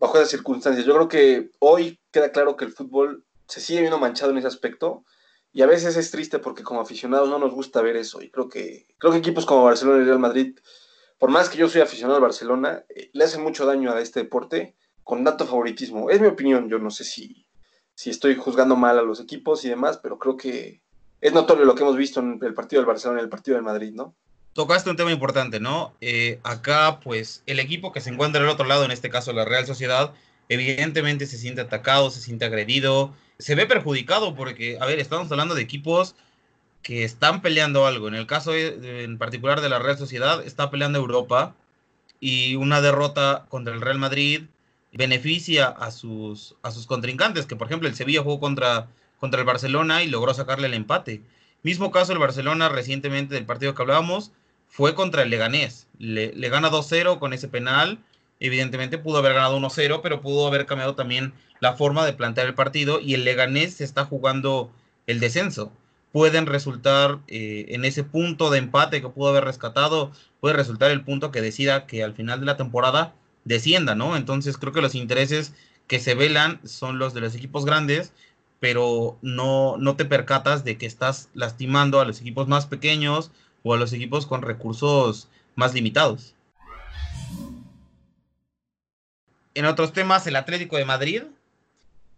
bajo 0.00 0.16
esas 0.16 0.30
circunstancias. 0.30 0.84
Yo 0.84 0.94
creo 0.94 1.08
que 1.08 1.50
hoy 1.60 2.00
queda 2.10 2.32
claro 2.32 2.56
que 2.56 2.64
el 2.64 2.72
fútbol 2.72 3.24
se 3.46 3.60
sigue 3.60 3.80
viendo 3.80 3.98
manchado 3.98 4.32
en 4.32 4.38
ese 4.38 4.48
aspecto 4.48 5.04
y 5.52 5.62
a 5.62 5.66
veces 5.66 5.96
es 5.96 6.10
triste 6.10 6.40
porque 6.40 6.64
como 6.64 6.80
aficionados 6.80 7.28
no 7.28 7.38
nos 7.38 7.54
gusta 7.54 7.82
ver 7.82 7.96
eso 7.96 8.20
y 8.20 8.30
creo 8.30 8.48
que, 8.48 8.88
creo 8.98 9.12
que 9.12 9.18
equipos 9.18 9.46
como 9.46 9.64
Barcelona 9.64 10.02
y 10.02 10.06
Real 10.06 10.18
Madrid, 10.18 10.58
por 11.24 11.30
más 11.30 11.48
que 11.48 11.56
yo 11.56 11.70
soy 11.70 11.80
aficionado 11.80 12.16
al 12.16 12.22
Barcelona, 12.22 12.84
eh, 12.94 13.08
le 13.14 13.24
hacen 13.24 13.42
mucho 13.42 13.64
daño 13.64 13.90
a 13.90 14.02
este 14.02 14.20
deporte 14.20 14.74
con 15.02 15.24
tanto 15.24 15.46
favoritismo. 15.46 16.10
Es 16.10 16.20
mi 16.20 16.26
opinión, 16.26 16.68
yo 16.68 16.78
no 16.78 16.90
sé 16.90 17.02
si, 17.02 17.46
si 17.94 18.10
estoy 18.10 18.34
juzgando 18.34 18.76
mal 18.76 18.98
a 18.98 19.02
los 19.02 19.20
equipos 19.20 19.64
y 19.64 19.70
demás, 19.70 19.98
pero 20.02 20.18
creo 20.18 20.36
que 20.36 20.82
es 21.22 21.32
notorio 21.32 21.64
lo 21.64 21.74
que 21.74 21.82
hemos 21.82 21.96
visto 21.96 22.20
en 22.20 22.38
el 22.42 22.52
partido 22.52 22.82
del 22.82 22.86
Barcelona 22.86 23.20
y 23.20 23.24
el 23.24 23.30
partido 23.30 23.54
del 23.54 23.64
Madrid, 23.64 23.94
¿no? 23.94 24.14
tocaste 24.52 24.90
un 24.90 24.96
tema 24.96 25.12
importante, 25.12 25.60
¿no? 25.60 25.94
Eh, 26.02 26.40
acá, 26.42 27.00
pues, 27.00 27.42
el 27.46 27.58
equipo 27.58 27.90
que 27.90 28.02
se 28.02 28.10
encuentra 28.10 28.42
al 28.42 28.48
otro 28.50 28.66
lado, 28.66 28.84
en 28.84 28.90
este 28.90 29.08
caso 29.08 29.32
la 29.32 29.46
Real 29.46 29.64
Sociedad, 29.64 30.12
evidentemente 30.50 31.24
se 31.24 31.38
siente 31.38 31.62
atacado, 31.62 32.10
se 32.10 32.20
siente 32.20 32.44
agredido, 32.44 33.14
se 33.38 33.54
ve 33.54 33.64
perjudicado 33.64 34.34
porque, 34.34 34.76
a 34.78 34.84
ver, 34.84 34.98
estamos 34.98 35.32
hablando 35.32 35.54
de 35.54 35.62
equipos 35.62 36.16
que 36.84 37.02
están 37.02 37.42
peleando 37.42 37.86
algo. 37.86 38.06
En 38.06 38.14
el 38.14 38.28
caso 38.28 38.54
en 38.54 39.18
particular 39.18 39.60
de 39.60 39.68
la 39.70 39.80
Real 39.80 39.98
Sociedad, 39.98 40.46
está 40.46 40.70
peleando 40.70 41.00
Europa 41.00 41.56
y 42.20 42.54
una 42.54 42.80
derrota 42.80 43.46
contra 43.48 43.74
el 43.74 43.80
Real 43.80 43.98
Madrid 43.98 44.42
beneficia 44.92 45.66
a 45.66 45.90
sus, 45.90 46.54
a 46.62 46.70
sus 46.70 46.86
contrincantes, 46.86 47.46
que 47.46 47.56
por 47.56 47.66
ejemplo 47.66 47.88
el 47.88 47.96
Sevilla 47.96 48.22
jugó 48.22 48.38
contra, 48.38 48.86
contra 49.18 49.40
el 49.40 49.46
Barcelona 49.46 50.04
y 50.04 50.08
logró 50.08 50.32
sacarle 50.34 50.68
el 50.68 50.74
empate. 50.74 51.22
Mismo 51.64 51.90
caso 51.90 52.12
el 52.12 52.18
Barcelona 52.18 52.68
recientemente 52.68 53.34
del 53.34 53.46
partido 53.46 53.74
que 53.74 53.82
hablábamos, 53.82 54.30
fue 54.68 54.94
contra 54.94 55.22
el 55.22 55.30
Leganés. 55.30 55.86
Le, 55.98 56.30
gana 56.48 56.70
2-0 56.70 57.18
con 57.18 57.32
ese 57.32 57.48
penal. 57.48 57.98
Evidentemente 58.40 58.98
pudo 58.98 59.18
haber 59.18 59.32
ganado 59.32 59.58
1-0, 59.58 60.00
pero 60.02 60.20
pudo 60.20 60.46
haber 60.46 60.66
cambiado 60.66 60.94
también 60.94 61.32
la 61.60 61.74
forma 61.74 62.04
de 62.04 62.12
plantear 62.12 62.46
el 62.46 62.54
partido 62.54 63.00
y 63.00 63.14
el 63.14 63.24
Leganés 63.24 63.74
se 63.74 63.84
está 63.84 64.04
jugando 64.04 64.70
el 65.06 65.20
descenso. 65.20 65.72
Pueden 66.14 66.46
resultar 66.46 67.18
eh, 67.26 67.66
en 67.70 67.84
ese 67.84 68.04
punto 68.04 68.48
de 68.50 68.58
empate 68.58 69.02
que 69.02 69.08
pudo 69.08 69.30
haber 69.30 69.44
rescatado, 69.44 70.12
puede 70.40 70.54
resultar 70.54 70.92
el 70.92 71.02
punto 71.02 71.32
que 71.32 71.40
decida 71.40 71.86
que 71.86 72.04
al 72.04 72.14
final 72.14 72.38
de 72.38 72.46
la 72.46 72.56
temporada 72.56 73.14
descienda, 73.44 73.96
¿no? 73.96 74.16
Entonces 74.16 74.56
creo 74.56 74.72
que 74.72 74.80
los 74.80 74.94
intereses 74.94 75.54
que 75.88 75.98
se 75.98 76.14
velan 76.14 76.60
son 76.64 77.00
los 77.00 77.14
de 77.14 77.20
los 77.20 77.34
equipos 77.34 77.64
grandes, 77.64 78.12
pero 78.60 79.18
no, 79.22 79.76
no 79.78 79.96
te 79.96 80.04
percatas 80.04 80.62
de 80.62 80.78
que 80.78 80.86
estás 80.86 81.30
lastimando 81.34 82.00
a 82.00 82.04
los 82.04 82.20
equipos 82.20 82.46
más 82.46 82.66
pequeños, 82.66 83.32
o 83.64 83.74
a 83.74 83.76
los 83.78 83.92
equipos 83.92 84.26
con 84.26 84.42
recursos 84.42 85.26
más 85.56 85.74
limitados. 85.74 86.34
En 89.54 89.64
otros 89.64 89.92
temas, 89.92 90.26
el 90.26 90.36
Atlético 90.36 90.76
de 90.76 90.84
Madrid 90.84 91.22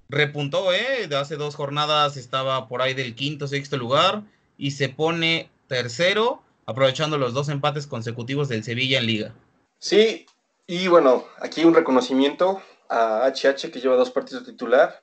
repuntó, 0.09 0.73
¿eh? 0.73 1.07
De 1.09 1.17
hace 1.17 1.37
dos 1.37 1.55
jornadas 1.55 2.17
estaba 2.17 2.69
por 2.69 2.83
ahí 2.83 2.95
del 2.95 3.15
quinto, 3.15 3.47
sexto 3.47 3.77
lugar 3.77 4.23
y 4.59 4.73
se 4.73 4.89
pone 4.89 5.51
tercero, 5.69 6.43
aprovechando 6.65 7.19
los 7.19 7.35
dos 7.35 7.49
empates 7.49 7.87
consecutivos 7.87 8.49
del 8.49 8.65
Sevilla 8.65 8.99
en 8.99 9.07
Liga. 9.07 9.35
Sí, 9.79 10.27
y 10.67 10.89
bueno, 10.89 11.25
aquí 11.41 11.65
un 11.65 11.75
reconocimiento 11.75 12.63
a 12.89 13.27
HH 13.27 13.71
que 13.71 13.81
lleva 13.81 13.97
dos 13.97 14.11
partidos 14.11 14.45
titular 14.45 15.03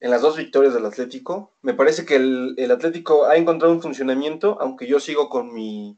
en 0.00 0.10
las 0.10 0.22
dos 0.22 0.36
victorias 0.36 0.74
del 0.74 0.86
Atlético. 0.86 1.52
Me 1.62 1.74
parece 1.74 2.04
que 2.04 2.16
el, 2.16 2.70
Atlético 2.70 3.26
ha 3.26 3.36
encontrado 3.36 3.72
un 3.72 3.82
funcionamiento, 3.82 4.58
aunque 4.60 4.86
yo 4.86 4.98
sigo 4.98 5.28
con 5.28 5.52
mi, 5.52 5.96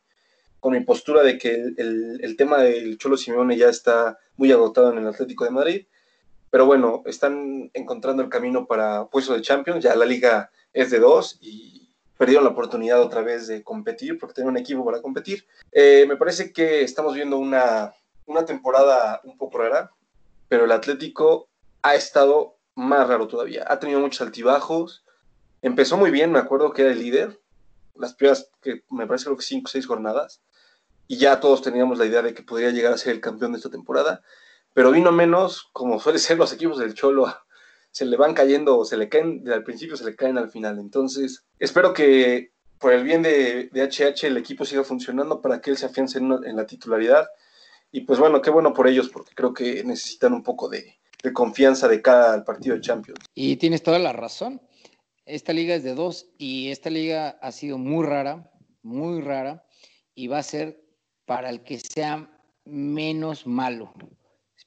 con 0.60 0.72
mi 0.72 0.80
postura 0.80 1.22
de 1.22 1.38
que 1.38 1.54
el, 1.76 2.34
tema 2.36 2.58
del 2.58 2.98
Cholo 2.98 3.16
Simeone 3.16 3.56
ya 3.56 3.68
está 3.68 4.18
muy 4.36 4.50
agotado 4.50 4.92
en 4.92 4.98
el 4.98 5.06
Atlético 5.06 5.44
de 5.44 5.50
Madrid. 5.50 5.86
Pero 6.52 6.66
bueno, 6.66 7.02
están 7.06 7.70
encontrando 7.72 8.22
el 8.22 8.28
camino 8.28 8.66
para 8.66 9.06
puesto 9.06 9.32
de 9.32 9.40
Champions. 9.40 9.82
Ya 9.82 9.96
la 9.96 10.04
liga 10.04 10.50
es 10.74 10.90
de 10.90 10.98
dos 10.98 11.38
y 11.40 11.88
perdieron 12.18 12.44
la 12.44 12.50
oportunidad 12.50 13.00
otra 13.00 13.22
vez 13.22 13.46
de 13.46 13.62
competir 13.62 14.18
porque 14.18 14.34
tienen 14.34 14.50
un 14.50 14.58
equipo 14.58 14.84
para 14.84 15.00
competir. 15.00 15.46
Eh, 15.72 16.04
me 16.06 16.18
parece 16.18 16.52
que 16.52 16.82
estamos 16.82 17.14
viendo 17.14 17.38
una, 17.38 17.94
una 18.26 18.44
temporada 18.44 19.22
un 19.24 19.38
poco 19.38 19.60
rara, 19.60 19.92
pero 20.46 20.66
el 20.66 20.72
Atlético 20.72 21.48
ha 21.80 21.94
estado 21.94 22.58
más 22.74 23.08
raro 23.08 23.28
todavía. 23.28 23.64
Ha 23.66 23.78
tenido 23.78 24.00
muchos 24.00 24.20
altibajos. 24.20 25.06
Empezó 25.62 25.96
muy 25.96 26.10
bien, 26.10 26.32
me 26.32 26.38
acuerdo 26.38 26.74
que 26.74 26.82
era 26.82 26.90
el 26.92 26.98
líder. 26.98 27.40
Las 27.94 28.12
primeras, 28.12 28.50
que 28.60 28.84
me 28.90 29.06
parece 29.06 29.24
creo 29.24 29.38
que 29.38 29.42
cinco 29.42 29.68
o 29.68 29.70
seis 29.70 29.86
jornadas. 29.86 30.42
Y 31.08 31.16
ya 31.16 31.40
todos 31.40 31.62
teníamos 31.62 31.96
la 31.96 32.04
idea 32.04 32.20
de 32.20 32.34
que 32.34 32.42
podría 32.42 32.72
llegar 32.72 32.92
a 32.92 32.98
ser 32.98 33.14
el 33.14 33.22
campeón 33.22 33.52
de 33.52 33.56
esta 33.56 33.70
temporada. 33.70 34.22
Pero 34.74 34.90
vino 34.90 35.12
menos, 35.12 35.68
como 35.72 36.00
suele 36.00 36.18
ser 36.18 36.38
los 36.38 36.52
equipos 36.52 36.78
del 36.78 36.94
Cholo, 36.94 37.26
se 37.90 38.04
le 38.04 38.16
van 38.16 38.34
cayendo, 38.34 38.84
se 38.84 38.96
le 38.96 39.08
caen, 39.08 39.46
al 39.48 39.64
principio 39.64 39.96
se 39.96 40.04
le 40.04 40.16
caen 40.16 40.38
al 40.38 40.50
final. 40.50 40.78
Entonces, 40.78 41.44
espero 41.58 41.92
que 41.92 42.52
por 42.78 42.92
el 42.92 43.04
bien 43.04 43.22
de, 43.22 43.68
de 43.72 43.82
HH 43.82 44.26
el 44.26 44.36
equipo 44.36 44.64
siga 44.64 44.82
funcionando 44.82 45.40
para 45.40 45.60
que 45.60 45.70
él 45.70 45.76
se 45.76 45.86
afiance 45.86 46.18
en 46.18 46.56
la 46.56 46.66
titularidad. 46.66 47.28
Y 47.92 48.00
pues 48.02 48.18
bueno, 48.18 48.40
qué 48.40 48.50
bueno 48.50 48.72
por 48.72 48.88
ellos, 48.88 49.10
porque 49.10 49.34
creo 49.34 49.52
que 49.52 49.84
necesitan 49.84 50.32
un 50.32 50.42
poco 50.42 50.68
de, 50.68 50.98
de 51.22 51.32
confianza 51.32 51.88
de 51.88 52.02
cada 52.02 52.44
partido 52.44 52.74
de 52.74 52.80
Champions. 52.80 53.20
Y 53.34 53.56
tienes 53.56 53.82
toda 53.82 53.98
la 53.98 54.12
razón. 54.12 54.60
Esta 55.24 55.52
liga 55.52 55.74
es 55.74 55.84
de 55.84 55.94
dos 55.94 56.28
y 56.36 56.70
esta 56.70 56.90
liga 56.90 57.38
ha 57.40 57.52
sido 57.52 57.78
muy 57.78 58.04
rara, 58.04 58.50
muy 58.82 59.20
rara, 59.20 59.64
y 60.14 60.26
va 60.26 60.38
a 60.38 60.42
ser 60.42 60.84
para 61.24 61.48
el 61.48 61.62
que 61.62 61.78
sea 61.78 62.28
menos 62.64 63.46
malo, 63.46 63.94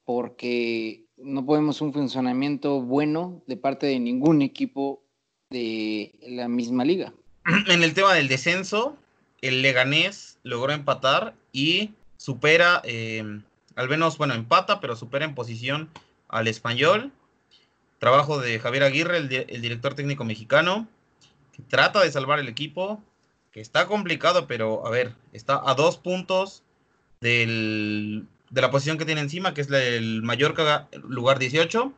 porque 0.05 1.03
no 1.17 1.45
podemos 1.45 1.81
un 1.81 1.93
funcionamiento 1.93 2.81
bueno 2.81 3.41
de 3.47 3.57
parte 3.57 3.87
de 3.87 3.99
ningún 3.99 4.41
equipo 4.41 5.03
de 5.49 6.17
la 6.21 6.47
misma 6.47 6.85
liga. 6.85 7.13
En 7.67 7.83
el 7.83 7.93
tema 7.93 8.13
del 8.13 8.27
descenso, 8.27 8.97
el 9.41 9.61
Leganés 9.61 10.39
logró 10.43 10.73
empatar 10.73 11.35
y 11.51 11.91
supera 12.17 12.81
eh, 12.85 13.41
al 13.75 13.89
menos, 13.89 14.17
bueno, 14.17 14.33
empata, 14.33 14.79
pero 14.79 14.95
supera 14.95 15.25
en 15.25 15.35
posición 15.35 15.89
al 16.27 16.47
español. 16.47 17.11
Trabajo 17.99 18.39
de 18.39 18.59
Javier 18.59 18.83
Aguirre, 18.83 19.17
el, 19.17 19.31
el 19.31 19.61
director 19.61 19.95
técnico 19.95 20.23
mexicano, 20.23 20.87
que 21.53 21.63
trata 21.63 22.01
de 22.01 22.11
salvar 22.11 22.39
el 22.39 22.47
equipo, 22.47 23.01
que 23.51 23.61
está 23.61 23.87
complicado, 23.87 24.47
pero 24.47 24.85
a 24.85 24.89
ver, 24.89 25.13
está 25.33 25.61
a 25.65 25.73
dos 25.75 25.97
puntos 25.97 26.63
del, 27.21 28.27
de 28.55 28.61
la 28.61 28.71
posición 28.71 28.97
que 28.97 29.03
tiene 29.03 29.19
encima, 29.19 29.53
que 29.53 29.59
es 29.59 29.69
el 29.69 30.23
Mallorca, 30.23 30.87
lugar 31.03 31.39
18. 31.39 31.91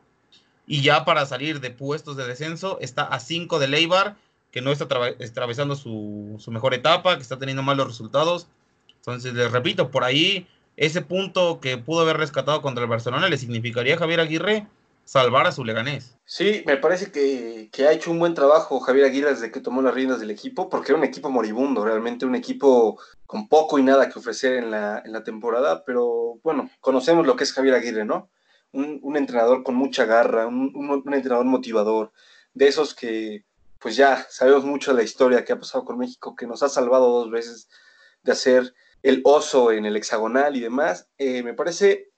Y 0.66 0.82
ya 0.82 1.04
para 1.04 1.24
salir 1.24 1.60
de 1.60 1.70
puestos 1.70 2.16
de 2.16 2.26
descenso, 2.26 2.78
está 2.80 3.04
a 3.04 3.20
5 3.20 3.60
de 3.60 3.68
Leibar, 3.68 4.16
que 4.50 4.60
no 4.60 4.72
está 4.72 4.84
atravesando 4.84 5.76
su, 5.76 6.34
su, 6.40 6.50
mejor 6.50 6.74
etapa, 6.74 7.14
que 7.14 7.22
está 7.22 7.38
teniendo 7.38 7.62
malos 7.62 7.86
resultados. 7.86 8.48
Entonces, 8.96 9.34
les 9.34 9.52
repito, 9.52 9.92
por 9.92 10.02
ahí 10.02 10.48
ese 10.76 11.00
punto 11.00 11.60
que 11.60 11.78
pudo 11.78 12.00
haber 12.00 12.16
rescatado 12.16 12.60
contra 12.60 12.82
el 12.82 12.90
Barcelona 12.90 13.28
le 13.28 13.38
significaría 13.38 13.94
a 13.94 13.98
Javier 13.98 14.18
Aguirre 14.18 14.66
salvar 15.08 15.46
a 15.46 15.52
su 15.52 15.64
Leganés. 15.64 16.18
Sí, 16.26 16.62
me 16.66 16.76
parece 16.76 17.10
que, 17.10 17.70
que, 17.72 17.86
ha 17.86 17.92
hecho 17.92 18.10
un 18.10 18.18
buen 18.18 18.34
trabajo 18.34 18.78
Javier 18.78 19.06
Aguirre 19.06 19.30
desde 19.30 19.50
que 19.50 19.62
tomó 19.62 19.80
las 19.80 19.94
riendas 19.94 20.20
del 20.20 20.30
equipo, 20.30 20.68
porque 20.68 20.92
era 20.92 20.98
un 20.98 21.04
equipo 21.04 21.30
moribundo, 21.30 21.82
realmente 21.82 22.26
un 22.26 22.34
equipo 22.34 23.00
con 23.24 23.48
poco 23.48 23.78
y 23.78 23.82
nada 23.82 24.10
que 24.10 24.18
ofrecer 24.18 24.56
en 24.56 24.70
la, 24.70 25.00
en 25.02 25.12
la 25.12 25.24
temporada, 25.24 25.82
pero 25.86 26.38
bueno, 26.42 26.68
conocemos 26.80 27.26
lo 27.26 27.36
que 27.36 27.44
es 27.44 27.54
Javier 27.54 27.74
Aguirre, 27.74 28.04
¿no? 28.04 28.28
Un, 28.72 29.00
un 29.02 29.16
entrenador 29.16 29.62
con 29.62 29.76
mucha 29.76 30.04
garra, 30.04 30.46
un, 30.46 30.72
un, 30.74 31.14
entrenador 31.14 31.46
motivador, 31.46 32.12
de 32.52 32.68
esos 32.68 32.94
que, 32.94 33.46
pues 33.78 33.96
ya 33.96 34.26
sabemos 34.28 34.66
mucho 34.66 34.90
de 34.90 34.98
la 34.98 35.04
historia 35.04 35.42
que 35.42 35.54
ha 35.54 35.58
pasado 35.58 35.86
con 35.86 35.96
México, 35.96 36.36
que 36.36 36.46
nos 36.46 36.62
ha 36.62 36.68
salvado 36.68 37.08
dos 37.08 37.30
veces 37.30 37.70
de 38.22 38.32
hacer 38.32 38.74
el 39.02 39.22
oso 39.24 39.72
en 39.72 39.86
el 39.86 39.96
hexagonal 39.96 40.54
y 40.54 40.60
demás. 40.60 41.08
Eh, 41.16 41.42
me 41.42 41.54
parece 41.54 42.10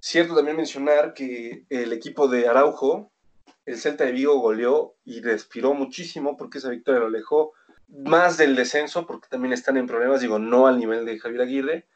cierto 0.00 0.34
también 0.34 0.56
mencionar 0.56 1.14
que 1.14 1.64
el 1.68 1.92
equipo 1.92 2.28
de 2.28 2.48
Araujo, 2.48 3.10
el 3.66 3.78
Celta 3.78 4.04
de 4.04 4.12
Vigo 4.12 4.38
goleó 4.38 4.94
y 5.04 5.20
respiró 5.20 5.74
muchísimo 5.74 6.36
porque 6.36 6.58
esa 6.58 6.70
victoria 6.70 7.00
lo 7.00 7.06
alejó 7.06 7.52
más 7.88 8.36
del 8.36 8.54
descenso, 8.54 9.06
porque 9.06 9.28
también 9.28 9.52
están 9.52 9.76
en 9.76 9.86
problemas, 9.86 10.20
digo, 10.20 10.38
no 10.38 10.66
al 10.66 10.78
nivel 10.78 11.04
de 11.04 11.18
Javier 11.18 11.42
Aguirre, 11.42 11.86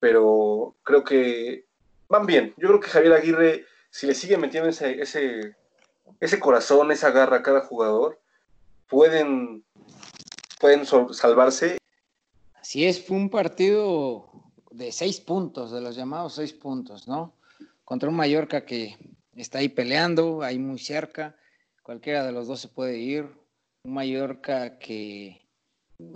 pero 0.00 0.74
creo 0.82 1.04
que 1.04 1.66
van 2.08 2.26
bien. 2.26 2.54
Yo 2.56 2.68
creo 2.68 2.80
que 2.80 2.88
Javier 2.88 3.12
Aguirre, 3.12 3.64
si 3.90 4.06
le 4.06 4.14
sigue 4.14 4.38
metiendo 4.38 4.70
ese, 4.70 5.00
ese, 5.00 5.56
ese 6.20 6.40
corazón, 6.40 6.90
esa 6.90 7.10
garra 7.10 7.38
a 7.38 7.42
cada 7.42 7.60
jugador, 7.60 8.18
pueden, 8.88 9.64
pueden 10.58 10.86
salvarse 10.86 11.78
Así 12.66 12.84
es, 12.84 13.06
fue 13.06 13.16
un 13.16 13.30
partido 13.30 14.28
de 14.72 14.90
seis 14.90 15.20
puntos, 15.20 15.70
de 15.70 15.80
los 15.80 15.94
llamados 15.94 16.34
seis 16.34 16.52
puntos, 16.52 17.06
¿no? 17.06 17.32
Contra 17.86 18.08
un 18.08 18.16
Mallorca 18.16 18.66
que 18.66 18.96
está 19.36 19.60
ahí 19.60 19.68
peleando, 19.68 20.42
ahí 20.42 20.58
muy 20.58 20.80
cerca, 20.80 21.36
cualquiera 21.84 22.26
de 22.26 22.32
los 22.32 22.48
dos 22.48 22.58
se 22.58 22.66
puede 22.66 22.98
ir. 22.98 23.30
Un 23.84 23.94
Mallorca 23.94 24.76
que 24.80 25.46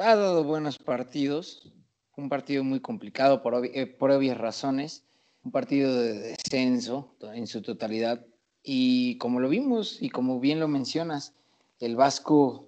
ha 0.01 0.17
dado 0.17 0.43
buenos 0.43 0.79
partidos, 0.79 1.73
un 2.17 2.29
partido 2.29 2.65
muy 2.65 2.81
complicado 2.81 3.41
por, 3.41 3.55
obvi 3.55 3.71
eh, 3.73 3.87
por 3.87 4.11
obvias 4.11 4.37
razones, 4.37 5.05
un 5.45 5.53
partido 5.53 5.95
de 5.95 6.15
descenso 6.19 7.17
en 7.35 7.47
su 7.47 7.63
totalidad. 7.63 8.27
Y 8.65 9.17
como 9.19 9.39
lo 9.39 9.49
vimos 9.49 10.03
y 10.03 10.11
como 10.11 10.41
bien 10.41 10.59
lo 10.59 10.67
mencionas, 10.67 11.35
el 11.79 11.95
Vasco 11.95 12.65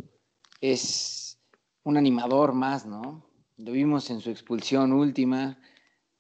es 0.61 1.41
un 1.83 1.97
animador 1.97 2.53
más, 2.53 2.87
¿no? 2.87 3.29
Lo 3.57 3.73
vimos 3.73 4.11
en 4.11 4.21
su 4.21 4.31
expulsión 4.31 4.93
última 4.93 5.59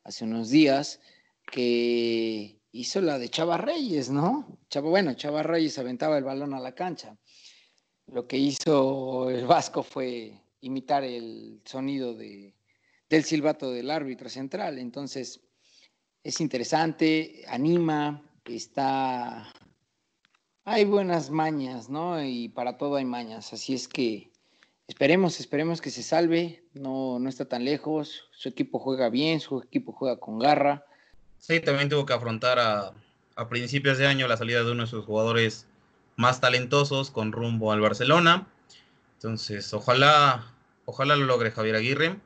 hace 0.03 0.25
unos 0.25 0.51
días, 0.51 1.01
que 1.49 2.61
hizo 2.72 3.00
la 3.00 3.18
de 3.18 3.28
Chava 3.28 3.56
Reyes, 3.56 4.11
¿no? 4.11 4.58
Chava, 4.68 4.88
bueno, 4.88 5.14
Chava 5.14 5.42
Reyes 5.42 5.78
aventaba 5.78 6.18
el 6.18 6.24
balón 6.24 6.54
a 6.54 6.61
la 6.61 6.74
cancha. 6.74 7.16
Lo 8.06 8.26
que 8.26 8.37
hizo 8.37 9.30
el 9.30 9.46
Vasco 9.46 9.82
fue 9.82 10.40
imitar 10.61 11.04
el 11.04 11.61
sonido 11.64 12.14
de, 12.14 12.54
del 13.08 13.24
silbato 13.24 13.70
del 13.70 13.90
árbitro 13.90 14.28
central. 14.28 14.78
Entonces, 14.78 15.40
es 16.24 16.40
interesante, 16.40 17.44
anima, 17.46 18.22
está... 18.44 19.52
Hay 20.64 20.85
buenas 20.85 21.30
mañas, 21.30 21.88
¿no? 21.88 22.22
Y 22.22 22.48
para 22.48 22.78
todo 22.78 22.96
hay 22.96 23.04
mañas. 23.04 23.52
Así 23.52 23.74
es 23.74 23.88
que 23.88 24.32
Esperemos, 24.92 25.40
esperemos 25.40 25.80
que 25.80 25.90
se 25.90 26.02
salve, 26.02 26.68
no, 26.74 27.18
no 27.18 27.28
está 27.30 27.46
tan 27.48 27.64
lejos, 27.64 28.28
su 28.32 28.48
equipo 28.50 28.78
juega 28.78 29.08
bien, 29.08 29.40
su 29.40 29.61
equipo 29.61 29.92
juega 29.92 30.18
con 30.18 30.38
garra. 30.38 30.85
Sí, 31.42 31.59
también 31.59 31.88
tuvo 31.88 32.07
que 32.07 32.12
afrontar 32.12 32.61
a, 32.61 32.92
a 33.35 33.48
principios 33.48 33.98
de 33.98 34.07
año 34.07 34.28
la 34.28 34.37
salida 34.37 34.62
de 34.62 34.70
uno 34.70 34.85
de 34.85 34.88
sus 34.88 35.05
jugadores 35.05 35.66
más 36.14 36.40
talentosos 36.40 37.11
con 37.11 37.33
rumbo 37.33 37.72
al 37.72 37.81
Barcelona. 37.81 38.46
Entonces, 39.14 39.74
ojalá, 39.74 40.55
ojalá 40.85 41.16
lo 41.16 41.24
logre 41.24 41.50
Javier 41.50 41.74
Aguirre. 41.74 42.16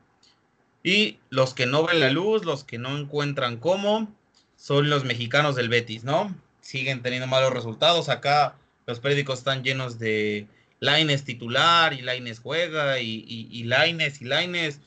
Y 0.83 1.17
los 1.31 1.55
que 1.55 1.65
no 1.65 1.83
ven 1.83 1.99
la 1.99 2.11
luz, 2.11 2.45
los 2.45 2.63
que 2.63 2.77
no 2.77 2.95
encuentran 2.95 3.57
cómo, 3.57 4.15
son 4.55 4.87
los 4.91 5.03
mexicanos 5.03 5.55
del 5.55 5.69
Betis, 5.69 6.03
¿no? 6.03 6.35
Siguen 6.61 7.01
teniendo 7.01 7.25
malos 7.25 7.51
resultados. 7.51 8.09
Acá 8.09 8.55
los 8.85 8.99
periódicos 8.99 9.39
están 9.39 9.63
llenos 9.63 9.97
de 9.97 10.45
Laines 10.79 11.23
titular 11.23 11.91
y 11.93 12.03
Laines 12.03 12.39
juega 12.39 12.99
y, 12.99 13.25
y, 13.27 13.47
y 13.49 13.63
Laines 13.63 14.21
y 14.21 14.25
Laines, 14.25 14.79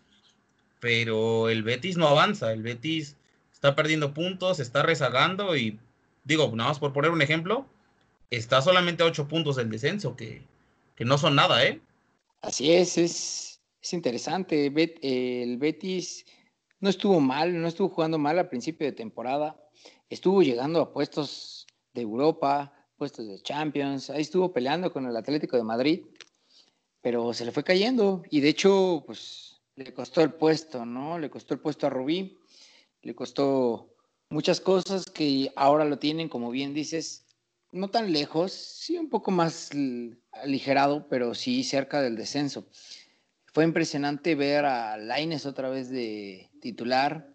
pero 0.79 1.49
el 1.49 1.65
Betis 1.65 1.97
no 1.97 2.07
avanza, 2.07 2.53
el 2.53 2.63
Betis 2.63 3.17
está 3.61 3.77
perdiendo 3.77 4.15
puntos, 4.15 4.59
está 4.59 4.83
rezagando 4.83 5.55
y 5.55 5.79
digo, 6.25 6.51
nada 6.55 6.71
más 6.71 6.79
por 6.79 6.95
poner 6.95 7.11
un 7.11 7.21
ejemplo, 7.21 7.67
está 8.31 8.63
solamente 8.63 9.03
a 9.03 9.07
ocho 9.07 9.29
puntos 9.29 9.57
del 9.57 9.69
descenso, 9.69 10.17
que, 10.17 10.43
que 10.97 11.05
no 11.05 11.19
son 11.19 11.35
nada, 11.35 11.63
¿eh? 11.67 11.79
Así 12.41 12.73
es, 12.73 12.97
es, 12.97 13.61
es 13.83 13.93
interesante. 13.93 14.73
el 15.03 15.59
Betis 15.59 16.25
no 16.79 16.89
estuvo 16.89 17.21
mal, 17.21 17.61
no 17.61 17.69
estuvo 17.69 17.91
jugando 17.91 18.17
mal 18.19 18.39
al 18.39 18.49
principio 18.49 18.87
de 18.87 18.93
temporada, 18.93 19.63
estuvo 20.09 20.41
llegando 20.41 20.81
a 20.81 20.95
puestos 20.95 21.67
de 21.93 22.01
Europa, 22.01 22.73
puestos 22.97 23.29
de 23.29 23.43
Champions, 23.43 24.09
ahí 24.09 24.23
estuvo 24.23 24.55
peleando 24.55 24.91
con 24.91 25.05
el 25.05 25.15
Atlético 25.15 25.59
de 25.59 25.65
Madrid, 25.65 26.07
pero 27.03 27.35
se 27.35 27.45
le 27.45 27.53
fue 27.53 27.63
cayendo 27.63 28.23
y 28.31 28.41
de 28.41 28.49
hecho, 28.49 29.05
pues 29.07 29.61
le 29.77 29.93
costó 29.93 30.23
el 30.23 30.33
puesto, 30.33 30.87
¿no? 30.87 31.19
Le 31.19 31.29
costó 31.29 31.53
el 31.53 31.61
puesto 31.61 31.87
a 31.87 31.91
Rubí, 31.91 32.39
le 33.03 33.15
costó 33.15 33.95
muchas 34.29 34.61
cosas 34.61 35.07
que 35.07 35.53
ahora 35.57 35.85
lo 35.85 35.99
tienen, 35.99 36.29
como 36.29 36.51
bien 36.51 36.75
dices, 36.75 37.25
no 37.73 37.89
tan 37.89 38.13
lejos, 38.13 38.53
sí 38.53 38.99
un 38.99 39.09
poco 39.09 39.31
más 39.31 39.71
aligerado, 40.33 41.07
pero 41.09 41.35
sí 41.35 41.65
cerca 41.65 42.03
del 42.03 42.17
descenso. 42.17 42.67
Fue 43.53 43.65
impresionante 43.65 44.35
ver 44.35 44.65
a 44.65 44.97
Laines 44.97 45.47
otra 45.47 45.69
vez 45.69 45.89
de 45.91 46.49
titular 46.61 47.29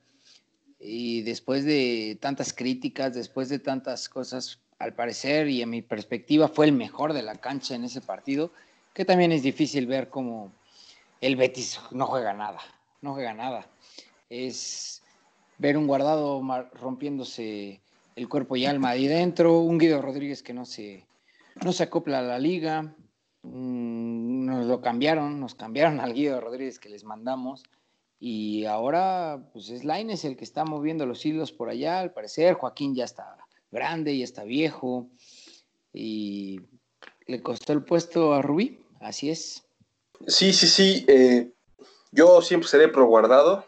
y 0.80 1.22
después 1.24 1.66
de 1.66 2.18
tantas 2.22 2.54
críticas, 2.54 3.14
después 3.14 3.50
de 3.50 3.60
tantas 3.60 4.08
cosas, 4.08 4.60
al 4.78 4.94
parecer 4.94 5.48
y 5.48 5.62
en 5.62 5.70
mi 5.70 5.82
perspectiva 5.82 6.48
fue 6.48 6.66
el 6.66 6.74
mejor 6.74 7.14
de 7.14 7.24
la 7.24 7.36
cancha 7.36 7.76
en 7.76 7.86
ese 7.86 8.02
partido, 8.02 8.52
que 8.94 9.06
también 9.06 9.32
es 9.32 9.42
difícil 9.44 9.88
ver 9.88 10.10
como 10.10 10.54
el 11.22 11.36
Betis 11.36 11.80
no 11.92 12.06
juega 12.08 12.34
nada, 12.34 12.60
no 13.02 13.14
juega 13.14 13.34
nada. 13.34 13.68
Es 14.30 15.02
ver 15.58 15.78
un 15.78 15.88
guardado 15.88 16.42
rompiéndose 16.74 17.82
el 18.16 18.30
cuerpo 18.30 18.56
y 18.56 18.66
alma 18.66 18.90
ahí 18.90 19.08
dentro, 19.08 19.60
un 19.60 19.78
Guido 19.78 20.02
Rodríguez 20.02 20.42
que 20.42 20.54
no 20.54 20.66
se, 20.66 21.06
no 21.64 21.72
se 21.72 21.84
acopla 21.84 22.20
a 22.20 22.24
la 22.24 22.40
liga, 22.40 22.96
mm, 23.44 24.46
nos 24.46 24.66
lo 24.66 24.82
cambiaron, 24.82 25.40
nos 25.40 25.56
cambiaron 25.56 26.00
al 26.00 26.14
Guido 26.14 26.40
Rodríguez 26.40 26.80
que 26.80 26.90
les 26.90 27.04
mandamos 27.04 27.64
y 28.20 28.66
ahora 28.66 29.50
pues 29.52 29.70
es 29.70 29.84
Laines 29.84 30.24
el 30.24 30.38
que 30.38 30.46
está 30.46 30.64
moviendo 30.64 31.06
los 31.06 31.26
hilos 31.26 31.52
por 31.52 31.70
allá, 31.70 32.00
al 32.00 32.14
parecer 32.14 32.54
Joaquín 32.56 32.96
ya 32.96 33.04
está 33.04 33.38
grande 33.72 34.14
y 34.14 34.24
está 34.24 34.44
viejo 34.44 35.10
y 35.94 36.62
le 37.28 37.42
costó 37.42 37.74
el 37.74 37.84
puesto 37.84 38.34
a 38.34 38.42
Rubí, 38.42 38.80
así 39.02 39.30
es. 39.30 39.64
Sí, 40.28 40.54
sí, 40.54 40.68
sí. 40.68 41.06
Eh, 41.08 41.52
yo 42.12 42.42
siempre 42.42 42.70
seré 42.70 42.88
pro 42.88 43.06
guardado, 43.06 43.66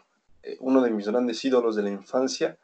uno 0.60 0.82
de 0.82 0.90
mis 0.90 1.08
grandes 1.08 1.44
ídolos 1.44 1.76
de 1.76 1.82
la 1.82 1.90
infancia. 1.90 2.58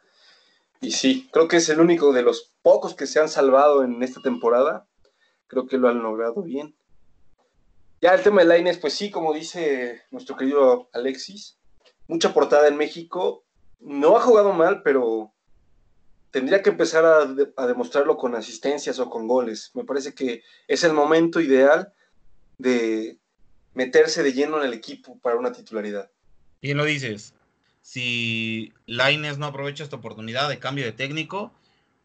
Y 0.80 0.92
sí, 0.92 1.28
creo 1.32 1.48
que 1.48 1.56
es 1.56 1.68
el 1.68 1.80
único 1.80 2.12
de 2.12 2.22
los 2.22 2.52
pocos 2.62 2.94
que 2.94 3.06
se 3.06 3.20
han 3.20 3.28
salvado 3.28 3.84
en 3.84 4.02
esta 4.02 4.20
temporada. 4.20 4.86
Creo 5.46 5.66
que 5.66 5.78
lo 5.78 5.88
han 5.88 6.02
logrado 6.02 6.42
bien. 6.42 6.74
Ya 8.00 8.14
el 8.14 8.22
tema 8.22 8.42
de 8.42 8.48
Laines, 8.48 8.78
pues 8.78 8.92
sí, 8.92 9.10
como 9.10 9.32
dice 9.32 10.02
nuestro 10.10 10.36
querido 10.36 10.90
Alexis, 10.92 11.58
mucha 12.06 12.34
portada 12.34 12.68
en 12.68 12.76
México. 12.76 13.44
No 13.80 14.16
ha 14.16 14.20
jugado 14.20 14.52
mal, 14.52 14.82
pero 14.82 15.32
tendría 16.30 16.62
que 16.62 16.70
empezar 16.70 17.04
a, 17.04 17.20
a, 17.56 17.66
demostrarlo 17.66 18.16
con 18.16 18.34
asistencias 18.34 18.98
o 18.98 19.08
con 19.08 19.26
goles. 19.26 19.70
Me 19.74 19.84
parece 19.84 20.14
que 20.14 20.42
es 20.68 20.84
el 20.84 20.92
momento 20.92 21.40
ideal 21.40 21.92
de 22.58 23.18
meterse 23.72 24.22
de 24.22 24.32
lleno 24.32 24.58
en 24.58 24.66
el 24.66 24.74
equipo 24.74 25.18
para 25.20 25.36
una 25.36 25.52
titularidad. 25.52 26.10
Bien 26.60 26.76
lo 26.76 26.84
dices. 26.84 27.33
Si 27.84 28.72
Laines 28.86 29.36
no 29.36 29.44
aprovecha 29.44 29.84
esta 29.84 29.96
oportunidad 29.96 30.48
de 30.48 30.58
cambio 30.58 30.86
de 30.86 30.92
técnico, 30.92 31.52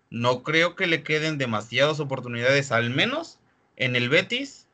no 0.09 0.43
creo 0.43 0.75
que 0.75 0.87
le 0.87 1.03
queden 1.03 1.37
demasiadas 1.37 2.01
oportunidades, 2.01 2.73
al 2.73 2.89
menos 2.89 3.39
en 3.77 3.95
el 3.95 4.09
Betis, 4.09 4.67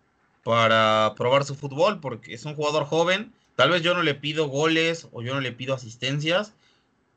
para 0.43 1.13
probar 1.15 1.45
su 1.45 1.53
fútbol, 1.53 1.99
porque 1.99 2.33
es 2.33 2.43
un 2.45 2.55
jugador 2.55 2.85
joven. 2.85 3.31
Tal 3.55 3.69
vez 3.69 3.83
yo 3.83 3.93
no 3.93 4.01
le 4.01 4.15
pido 4.15 4.47
goles 4.47 5.07
o 5.11 5.21
yo 5.21 5.35
no 5.35 5.41
le 5.41 5.51
pido 5.51 5.75
asistencias, 5.75 6.53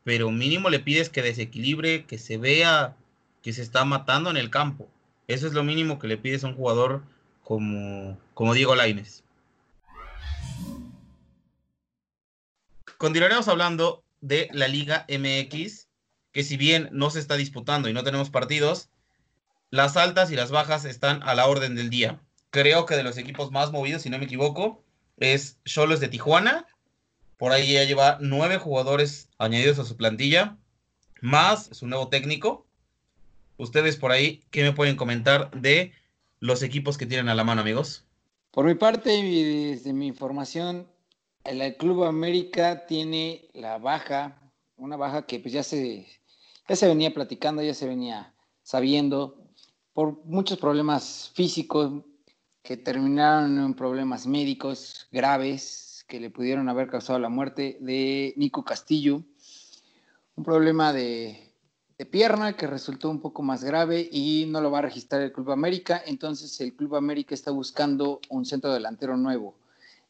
pero 0.04 0.30
mínimo 0.30 0.68
le 0.68 0.80
pides 0.80 1.08
que 1.08 1.22
desequilibre, 1.22 2.04
que 2.04 2.18
se 2.18 2.36
vea 2.36 2.94
que 3.42 3.54
se 3.54 3.62
está 3.62 3.86
matando 3.86 4.28
en 4.28 4.36
el 4.36 4.50
campo. 4.50 4.86
Eso 5.28 5.46
es 5.46 5.54
lo 5.54 5.64
mínimo 5.64 5.98
que 5.98 6.08
le 6.08 6.18
pides 6.18 6.44
a 6.44 6.48
un 6.48 6.54
jugador 6.54 7.02
como, 7.42 8.18
como 8.34 8.52
Diego 8.52 8.74
Laines. 8.74 9.24
Continuaremos 12.98 13.46
hablando 13.46 14.02
de 14.20 14.48
la 14.52 14.66
Liga 14.66 15.06
MX, 15.08 15.86
que 16.32 16.42
si 16.42 16.56
bien 16.56 16.88
no 16.90 17.10
se 17.10 17.20
está 17.20 17.36
disputando 17.36 17.88
y 17.88 17.92
no 17.92 18.02
tenemos 18.02 18.28
partidos, 18.28 18.90
las 19.70 19.96
altas 19.96 20.32
y 20.32 20.34
las 20.34 20.50
bajas 20.50 20.84
están 20.84 21.22
a 21.22 21.36
la 21.36 21.46
orden 21.46 21.76
del 21.76 21.90
día. 21.90 22.20
Creo 22.50 22.86
que 22.86 22.96
de 22.96 23.04
los 23.04 23.16
equipos 23.16 23.52
más 23.52 23.70
movidos, 23.70 24.02
si 24.02 24.10
no 24.10 24.18
me 24.18 24.24
equivoco, 24.24 24.82
es 25.16 25.58
Cholos 25.64 26.00
de 26.00 26.08
Tijuana. 26.08 26.66
Por 27.36 27.52
ahí 27.52 27.74
ya 27.74 27.84
lleva 27.84 28.18
nueve 28.20 28.58
jugadores 28.58 29.28
añadidos 29.38 29.78
a 29.78 29.84
su 29.84 29.96
plantilla, 29.96 30.56
más 31.20 31.68
su 31.70 31.86
nuevo 31.86 32.08
técnico. 32.08 32.66
Ustedes 33.58 33.96
por 33.96 34.10
ahí, 34.10 34.42
¿qué 34.50 34.64
me 34.64 34.72
pueden 34.72 34.96
comentar 34.96 35.52
de 35.52 35.92
los 36.40 36.64
equipos 36.64 36.98
que 36.98 37.06
tienen 37.06 37.28
a 37.28 37.36
la 37.36 37.44
mano, 37.44 37.60
amigos? 37.60 38.04
Por 38.50 38.66
mi 38.66 38.74
parte, 38.74 39.10
desde 39.10 39.92
mi 39.92 40.08
información, 40.08 40.88
el 41.48 41.76
Club 41.76 42.04
América 42.04 42.84
tiene 42.86 43.48
la 43.54 43.78
baja, 43.78 44.38
una 44.76 44.96
baja 44.96 45.24
que 45.24 45.40
pues 45.40 45.54
ya 45.54 45.62
se, 45.62 46.06
ya 46.68 46.76
se 46.76 46.86
venía 46.86 47.14
platicando, 47.14 47.62
ya 47.62 47.72
se 47.72 47.88
venía 47.88 48.34
sabiendo, 48.62 49.38
por 49.94 50.24
muchos 50.26 50.58
problemas 50.58 51.32
físicos 51.34 52.04
que 52.62 52.76
terminaron 52.76 53.58
en 53.58 53.74
problemas 53.74 54.26
médicos 54.26 55.08
graves 55.10 56.04
que 56.06 56.20
le 56.20 56.30
pudieron 56.30 56.68
haber 56.68 56.88
causado 56.88 57.18
la 57.18 57.30
muerte 57.30 57.78
de 57.80 58.34
Nico 58.36 58.62
Castillo, 58.62 59.22
un 60.36 60.44
problema 60.44 60.92
de, 60.92 61.54
de 61.96 62.06
pierna 62.06 62.56
que 62.56 62.66
resultó 62.66 63.08
un 63.08 63.20
poco 63.20 63.42
más 63.42 63.64
grave 63.64 64.06
y 64.12 64.44
no 64.48 64.60
lo 64.60 64.70
va 64.70 64.80
a 64.80 64.82
registrar 64.82 65.22
el 65.22 65.32
Club 65.32 65.50
América, 65.50 66.02
entonces 66.04 66.60
el 66.60 66.76
Club 66.76 66.96
América 66.96 67.34
está 67.34 67.50
buscando 67.50 68.20
un 68.28 68.44
centro 68.44 68.70
delantero 68.72 69.16
nuevo 69.16 69.56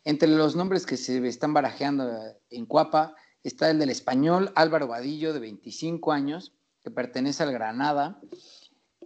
entre 0.09 0.27
los 0.31 0.57
nombres 0.57 0.87
que 0.87 0.97
se 0.97 1.19
están 1.29 1.53
barajeando 1.53 2.11
en 2.49 2.65
Cuapa 2.65 3.15
está 3.45 3.69
el 3.69 3.79
del 3.79 3.91
español 3.91 4.51
Álvaro 4.55 4.87
Vadillo, 4.87 5.35
de 5.35 5.39
25 5.39 6.13
años, 6.13 6.55
que 6.83 6.91
pertenece 6.91 7.43
al 7.43 7.53
Granada, 7.53 8.19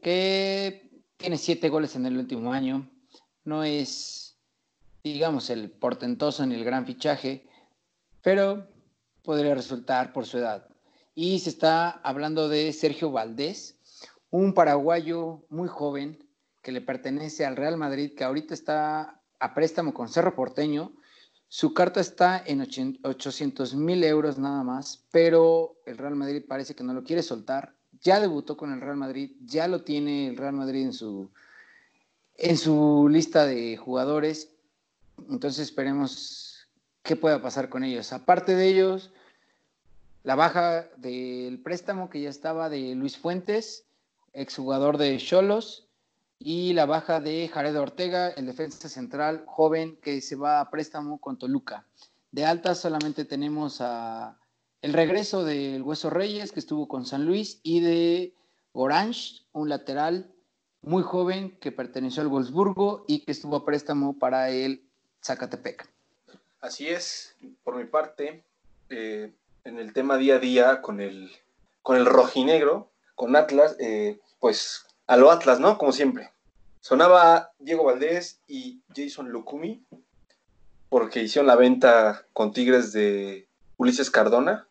que 0.01 0.93
tiene 1.17 1.39
siete 1.39 1.71
goles 1.71 1.97
en 1.97 2.07
el 2.07 2.17
último 2.17 2.53
año. 2.53 2.89
No 3.43 3.65
es, 3.65 4.37
digamos, 5.03 5.51
el 5.51 5.73
portentoso 5.73 6.47
ni 6.47 6.55
el 6.55 6.63
gran 6.63 6.87
fichaje, 6.87 7.49
pero 8.23 8.69
podría 9.25 9.57
resultar 9.57 10.13
por 10.13 10.25
su 10.25 10.39
edad. 10.39 10.69
Y 11.17 11.41
se 11.41 11.51
está 11.51 11.91
hablando 11.91 12.49
de 12.49 12.73
Sergio 12.73 13.11
Valdés, 13.11 13.77
un 14.31 14.55
paraguayo 14.55 15.45
muy 15.49 15.67
joven 15.67 16.25
que 16.63 16.71
le 16.71 16.81
pertenece 16.81 17.45
al 17.45 17.57
Real 17.57 17.77
Madrid, 17.77 18.15
que 18.15 18.23
ahorita 18.23 18.55
está 18.55 19.19
a 19.43 19.55
préstamo 19.55 19.93
con 19.93 20.09
Cerro 20.09 20.37
Porteño. 20.37 20.93
Su 21.49 21.75
carta 21.75 22.01
está 22.01 22.43
en 22.47 22.61
800 22.61 23.75
mil 23.75 24.03
euros 24.05 24.39
nada 24.39 24.63
más, 24.63 25.05
pero 25.11 25.75
el 25.85 25.99
Real 25.99 26.15
Madrid 26.15 26.45
parece 26.49 26.75
que 26.75 26.85
no 26.85 26.95
lo 26.95 27.03
quiere 27.03 27.23
soltar. 27.23 27.75
Ya 28.01 28.21
debutó 28.21 28.57
con 28.57 28.73
el 28.73 28.81
Real 28.81 28.97
Madrid, 28.97 29.33
ya 29.45 29.67
lo 29.67 29.83
tiene 29.83 30.29
el 30.29 30.37
Real 30.37 30.55
Madrid 30.55 30.83
en 30.83 30.93
su, 30.93 31.29
en 32.37 32.57
su 32.57 33.09
lista 33.11 33.45
de 33.45 33.77
jugadores. 33.77 34.55
Entonces 35.29 35.67
esperemos 35.67 36.69
qué 37.03 37.17
pueda 37.17 37.43
pasar 37.43 37.69
con 37.69 37.83
ellos. 37.83 38.13
Aparte 38.13 38.55
de 38.55 38.69
ellos, 38.69 39.11
la 40.23 40.37
baja 40.37 40.89
del 40.99 41.61
préstamo 41.61 42.11
que 42.11 42.23
ya 42.23 42.31
estaba 42.31 42.69
de 42.69 42.95
Luis 42.95 43.19
Fuentes, 43.19 43.87
exjugador 44.33 44.99
de 44.99 45.19
Cholos, 45.19 45.89
y 46.45 46.73
la 46.73 46.87
baja 46.87 47.21
de 47.21 47.49
Jared 47.49 47.79
Ortega, 47.79 48.29
el 48.31 48.47
defensa 48.47 48.89
central 48.89 49.45
joven 49.47 49.97
que 50.03 50.21
se 50.21 50.37
va 50.37 50.61
a 50.61 50.71
préstamo 50.71 51.19
con 51.19 51.39
Toluca. 51.39 51.87
De 52.31 52.45
alta 52.45 52.75
solamente 52.75 53.25
tenemos 53.25 53.81
a 53.81 54.39
el 54.81 54.93
regreso 54.93 55.45
del 55.45 55.83
Hueso 55.83 56.11
Reyes, 56.11 56.51
que 56.51 56.59
estuvo 56.59 56.89
con 56.89 57.07
San 57.07 57.25
Luis, 57.25 57.61
y 57.63 57.81
de 57.81 58.35
Orange, 58.73 59.43
un 59.53 59.69
lateral 59.69 60.33
muy 60.83 61.05
joven 61.05 61.57
que 61.61 61.71
perteneció 61.71 62.23
al 62.23 62.29
Wolfsburgo 62.29 63.05
y 63.07 63.21
que 63.21 63.31
estuvo 63.31 63.55
a 63.55 63.65
préstamo 63.65 64.19
para 64.19 64.51
el 64.51 64.83
Zacatepec. 65.23 65.89
Así 66.61 66.89
es, 66.89 67.37
por 67.63 67.77
mi 67.77 67.85
parte, 67.85 68.43
eh, 68.91 69.33
en 69.65 69.79
el 69.79 69.93
tema 69.93 70.17
día 70.17 70.37
a 70.37 70.39
día 70.41 70.83
con 70.83 71.01
el, 71.01 71.31
con 71.83 71.97
el 71.97 72.07
rojinegro, 72.07 72.91
con 73.15 73.37
Atlas, 73.37 73.77
eh, 73.79 74.19
pues 74.41 74.85
a 75.13 75.17
lo 75.19 75.31
Atlas, 75.31 75.61
¿no? 75.61 75.77
Como 75.77 75.93
siempre. 75.93 76.33
Sonaba 76.81 77.53
Diego 77.59 77.85
Valdés 77.85 78.41
y 78.49 78.81
Jason 78.97 79.29
Lukumi, 79.29 79.85
porque 80.89 81.23
hicieron 81.23 81.49
la 81.49 81.55
venta 81.55 82.25
con 82.33 82.55
Tigres 82.55 82.93
de 82.95 83.47
Ulises 83.77 84.11
Cardona. 84.11 84.67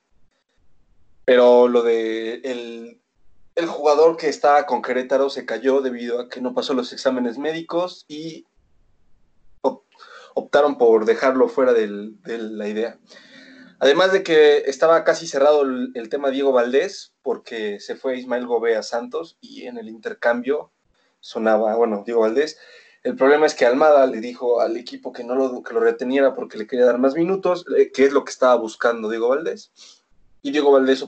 Pero 1.25 1.67
lo 1.67 1.83
de 1.83 2.41
el, 2.43 3.67
jugador 3.67 4.17
que 4.17 4.29
estaba 4.29 4.65
con 4.65 4.81
Querétaro 4.81 5.29
se 5.29 5.45
cayó 5.45 5.81
debido 5.81 6.19
a 6.19 6.27
que 6.27 6.41
no 6.41 6.55
pasó 6.55 6.73
los 6.73 6.91
exámenes 6.91 7.37
médicos 7.37 8.05
y 8.07 8.47
optaron 10.33 10.79
por 10.79 11.05
dejarlo 11.05 11.49
fuera 11.49 11.71
de 11.71 11.87
la 12.25 12.67
idea. 12.67 12.97
Además 13.81 14.11
de 14.11 14.21
que 14.21 14.57
estaba 14.67 15.03
casi 15.03 15.25
cerrado 15.25 15.63
el, 15.63 16.09
tema 16.09 16.29
Diego 16.29 16.51
Valdés, 16.51 17.15
porque 17.23 17.79
se 17.79 17.95
fue 17.95 18.15
Ismael 18.15 18.45
Gobea 18.45 18.83
Santos 18.83 19.39
y 19.41 19.63
en 19.63 19.79
el 19.79 19.89
intercambio 19.89 20.71
sonaba, 21.19 21.75
bueno, 21.75 22.03
Diego 22.05 22.21
Valdés. 22.21 22.59
El 23.01 23.15
problema 23.15 23.47
es 23.47 23.55
que 23.55 23.65
Almada 23.65 24.05
le 24.05 24.21
dijo 24.21 24.61
al 24.61 24.77
equipo 24.77 25.11
que 25.11 25.23
no 25.23 25.33
lo, 25.33 25.63
que 25.63 25.73
lo 25.73 25.79
reteniera 25.79 26.35
porque 26.35 26.59
le 26.59 26.67
quería 26.67 26.85
dar 26.85 26.99
más 26.99 27.15
minutos, 27.15 27.65
eh, 27.75 27.91
que 27.91 28.05
es 28.05 28.13
lo 28.13 28.23
que 28.23 28.29
estaba 28.29 28.53
buscando 28.53 29.09
Diego 29.09 29.29
Valdés. 29.29 29.71
Y 30.43 30.51
Diego 30.51 30.71
Valdés 30.71 31.03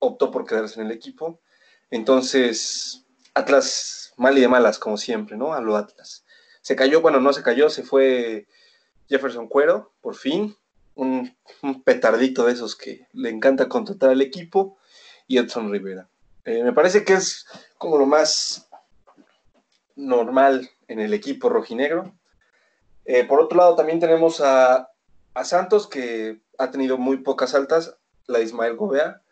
optó 0.00 0.32
por 0.32 0.44
quedarse 0.44 0.80
en 0.80 0.86
el 0.86 0.92
equipo. 0.92 1.38
Entonces, 1.92 3.06
Atlas, 3.34 4.14
mal 4.16 4.36
y 4.36 4.40
de 4.40 4.48
malas, 4.48 4.80
como 4.80 4.96
siempre, 4.96 5.36
¿no? 5.36 5.52
A 5.52 5.60
lo 5.60 5.76
Atlas. 5.76 6.24
Se 6.60 6.74
cayó, 6.74 7.02
bueno, 7.02 7.20
no 7.20 7.32
se 7.32 7.44
cayó, 7.44 7.70
se 7.70 7.84
fue 7.84 8.48
Jefferson 9.08 9.46
Cuero, 9.46 9.92
por 10.00 10.16
fin. 10.16 10.56
Un, 10.94 11.34
petardito 11.84 12.46
de 12.46 12.52
esos 12.52 12.76
que 12.76 13.06
le 13.12 13.30
encanta 13.30 13.68
contratar 13.68 14.10
al 14.10 14.22
equipo. 14.22 14.76
Y 15.26 15.38
Edson 15.38 15.70
Rivera. 15.70 16.08
Eh, 16.44 16.62
me 16.64 16.72
parece 16.72 17.04
que 17.04 17.12
es 17.12 17.46
como 17.78 17.98
lo 17.98 18.06
más 18.06 18.68
normal 19.94 20.68
en 20.88 21.00
el 21.00 21.14
equipo 21.14 21.48
rojinegro. 21.48 22.12
Eh, 23.04 23.24
por 23.24 23.40
otro 23.40 23.58
lado, 23.58 23.76
también 23.76 24.00
tenemos 24.00 24.40
a, 24.40 24.88
Santos, 25.44 25.86
que 25.86 26.40
ha 26.58 26.70
tenido 26.70 26.98
muy 26.98 27.18
pocas 27.18 27.54
altas, 27.54 27.96
la 28.26 28.40
Ismael 28.40 28.76
Gobea, 28.76 29.22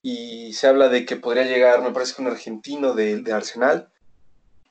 y 0.00 0.54
se 0.54 0.68
habla 0.68 0.88
de 0.88 1.04
que 1.04 1.16
podría 1.16 1.44
llegar, 1.44 1.82
me 1.82 1.90
parece 1.90 2.14
que 2.14 2.22
un 2.22 2.28
argentino 2.28 2.94
de, 2.94 3.20
de 3.20 3.32
Arsenal, 3.32 3.90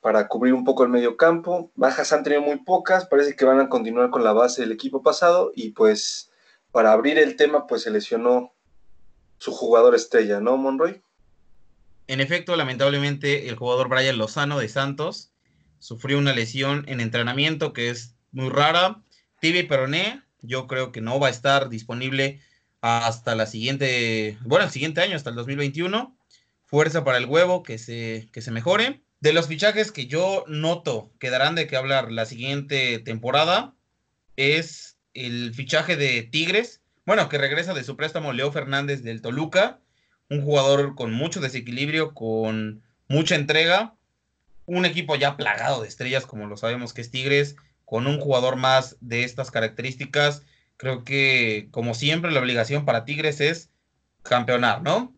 para 0.04 0.28
cubrir 0.28 0.54
un 0.54 0.66
poco 0.66 0.84
el 0.84 0.90
medio 0.90 1.16
campo. 1.16 1.72
Bajas 1.76 2.12
han 2.12 2.24
tenido 2.24 2.42
muy 2.42 2.58
pocas, 2.58 3.06
parece 3.06 3.38
que 3.38 3.46
van 3.46 3.62
a 3.62 3.70
continuar 3.70 4.10
con 4.10 4.24
la 4.24 4.34
base 4.34 4.62
del 4.62 4.74
equipo 4.74 5.02
pasado, 5.02 5.54
y 5.56 5.70
pues 5.70 6.30
para 6.72 6.92
abrir 6.92 7.18
el 7.18 7.38
tema, 7.38 7.68
pues 7.68 7.84
se 7.84 7.90
lesionó 7.90 8.54
su 9.38 9.54
jugador 9.54 9.96
estrella, 9.96 10.42
¿no, 10.42 10.58
Monroy? 10.58 11.02
En 12.08 12.20
efecto, 12.20 12.58
lamentablemente, 12.58 13.48
el 13.48 13.56
jugador 13.56 13.88
Brian 13.88 14.18
Lozano 14.18 14.60
de 14.60 14.68
Santos 14.68 15.32
sufrió 15.80 16.18
una 16.18 16.34
lesión 16.34 16.84
en 16.88 17.00
entrenamiento 17.00 17.72
que 17.72 17.90
es 17.90 18.16
muy 18.34 18.50
rara. 18.50 19.02
Tibia 19.40 19.62
y 19.62 19.68
peroné, 19.68 20.22
yo 20.42 20.68
creo 20.68 20.92
que 20.92 21.00
no 21.00 21.18
va 21.18 21.28
a 21.28 21.32
estar 21.32 21.70
disponible 21.70 22.42
hasta 22.82 23.36
la 23.36 23.46
siguiente, 23.46 24.38
bueno, 24.42 24.66
el 24.66 24.72
siguiente 24.72 25.00
año, 25.00 25.16
hasta 25.16 25.30
el 25.30 25.38
2021. 25.38 26.18
Fuerza 26.66 27.06
para 27.06 27.20
el 27.20 27.26
huevo, 27.26 27.64
que 27.64 27.78
se, 27.78 28.28
que 28.34 28.42
se 28.42 28.52
mejore. 28.52 29.03
De 29.24 29.32
los 29.32 29.48
fichajes 29.48 29.94
que 29.94 30.08
yo 30.08 30.44
noto 30.50 31.14
que 31.18 31.30
darán 31.30 31.56
de 31.56 31.66
qué 31.66 31.78
hablar 31.78 32.12
la 32.12 32.26
siguiente 32.26 33.00
temporada, 33.00 33.74
es 34.36 34.98
el 35.14 35.54
fichaje 35.54 35.96
de 35.96 36.24
Tigres, 36.24 36.82
bueno, 37.06 37.30
que 37.30 37.38
regresa 37.38 37.74
de 37.74 37.86
su 37.86 37.96
préstamo 37.96 38.34
Leo 38.34 38.52
Fernández 38.52 39.02
del 39.02 39.22
Toluca, 39.22 39.80
un 40.30 40.42
jugador 40.42 40.96
con 40.96 41.14
mucho 41.14 41.40
desequilibrio, 41.40 42.14
con 42.14 42.84
mucha 43.08 43.36
entrega, 43.36 43.96
un 44.66 44.84
equipo 44.84 45.16
ya 45.16 45.38
plagado 45.38 45.84
de 45.84 45.88
estrellas, 45.88 46.26
como 46.26 46.48
lo 46.48 46.58
sabemos 46.58 46.92
que 46.92 47.00
es 47.00 47.10
Tigres, 47.10 47.56
con 47.86 48.08
un 48.08 48.20
jugador 48.20 48.58
más 48.58 48.98
de 49.00 49.24
estas 49.24 49.52
características, 49.52 50.44
Creo 50.76 51.06
que, 51.06 51.70
como 51.72 51.94
siempre, 51.94 52.30
la 52.32 52.42
obligación 52.42 52.84
para 52.84 53.06
Tigres 53.06 53.40
es 53.40 53.70
campeonar, 54.22 54.82
¿no? 54.82 55.16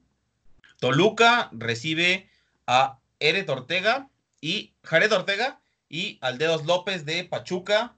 Toluca 0.79 1.49
recibe 1.53 2.29
a 2.67 2.99
Eret 3.29 3.49
Ortega 3.49 4.09
y 4.41 4.73
Jared 4.83 5.11
Ortega 5.11 5.59
y 5.89 6.17
al 6.21 6.37
Dedos 6.37 6.65
López 6.65 7.05
de 7.05 7.23
Pachuca. 7.23 7.95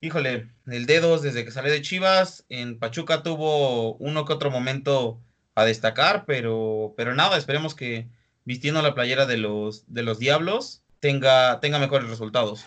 Híjole, 0.00 0.48
el 0.66 0.86
Dedos 0.86 1.22
desde 1.22 1.44
que 1.44 1.50
salió 1.50 1.72
de 1.72 1.82
Chivas 1.82 2.44
en 2.48 2.78
Pachuca 2.78 3.22
tuvo 3.22 3.94
uno 3.94 4.24
que 4.24 4.32
otro 4.32 4.50
momento 4.50 5.20
a 5.54 5.64
destacar, 5.64 6.24
pero, 6.26 6.94
pero 6.96 7.14
nada, 7.14 7.36
esperemos 7.36 7.74
que 7.74 8.08
vistiendo 8.44 8.82
la 8.82 8.94
playera 8.94 9.26
de 9.26 9.38
los, 9.38 9.84
de 9.92 10.02
los 10.02 10.18
Diablos 10.18 10.82
tenga, 11.00 11.60
tenga 11.60 11.78
mejores 11.78 12.08
resultados. 12.08 12.66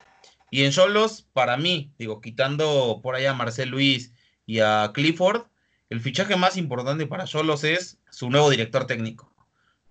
Y 0.52 0.64
en 0.64 0.72
Cholos, 0.72 1.28
para 1.34 1.58
mí, 1.58 1.92
digo, 1.98 2.22
quitando 2.22 3.00
por 3.04 3.16
allá 3.16 3.32
a 3.32 3.36
Marcel 3.36 3.70
Luis 3.70 4.12
y 4.46 4.60
a 4.60 4.92
Clifford, 4.94 5.46
el 5.90 6.02
fichaje 6.02 6.36
más 6.36 6.58
importante 6.58 7.06
para 7.06 7.26
Cholos 7.26 7.64
es 7.64 8.00
su 8.10 8.30
nuevo 8.30 8.50
director 8.50 8.86
técnico. 8.86 9.32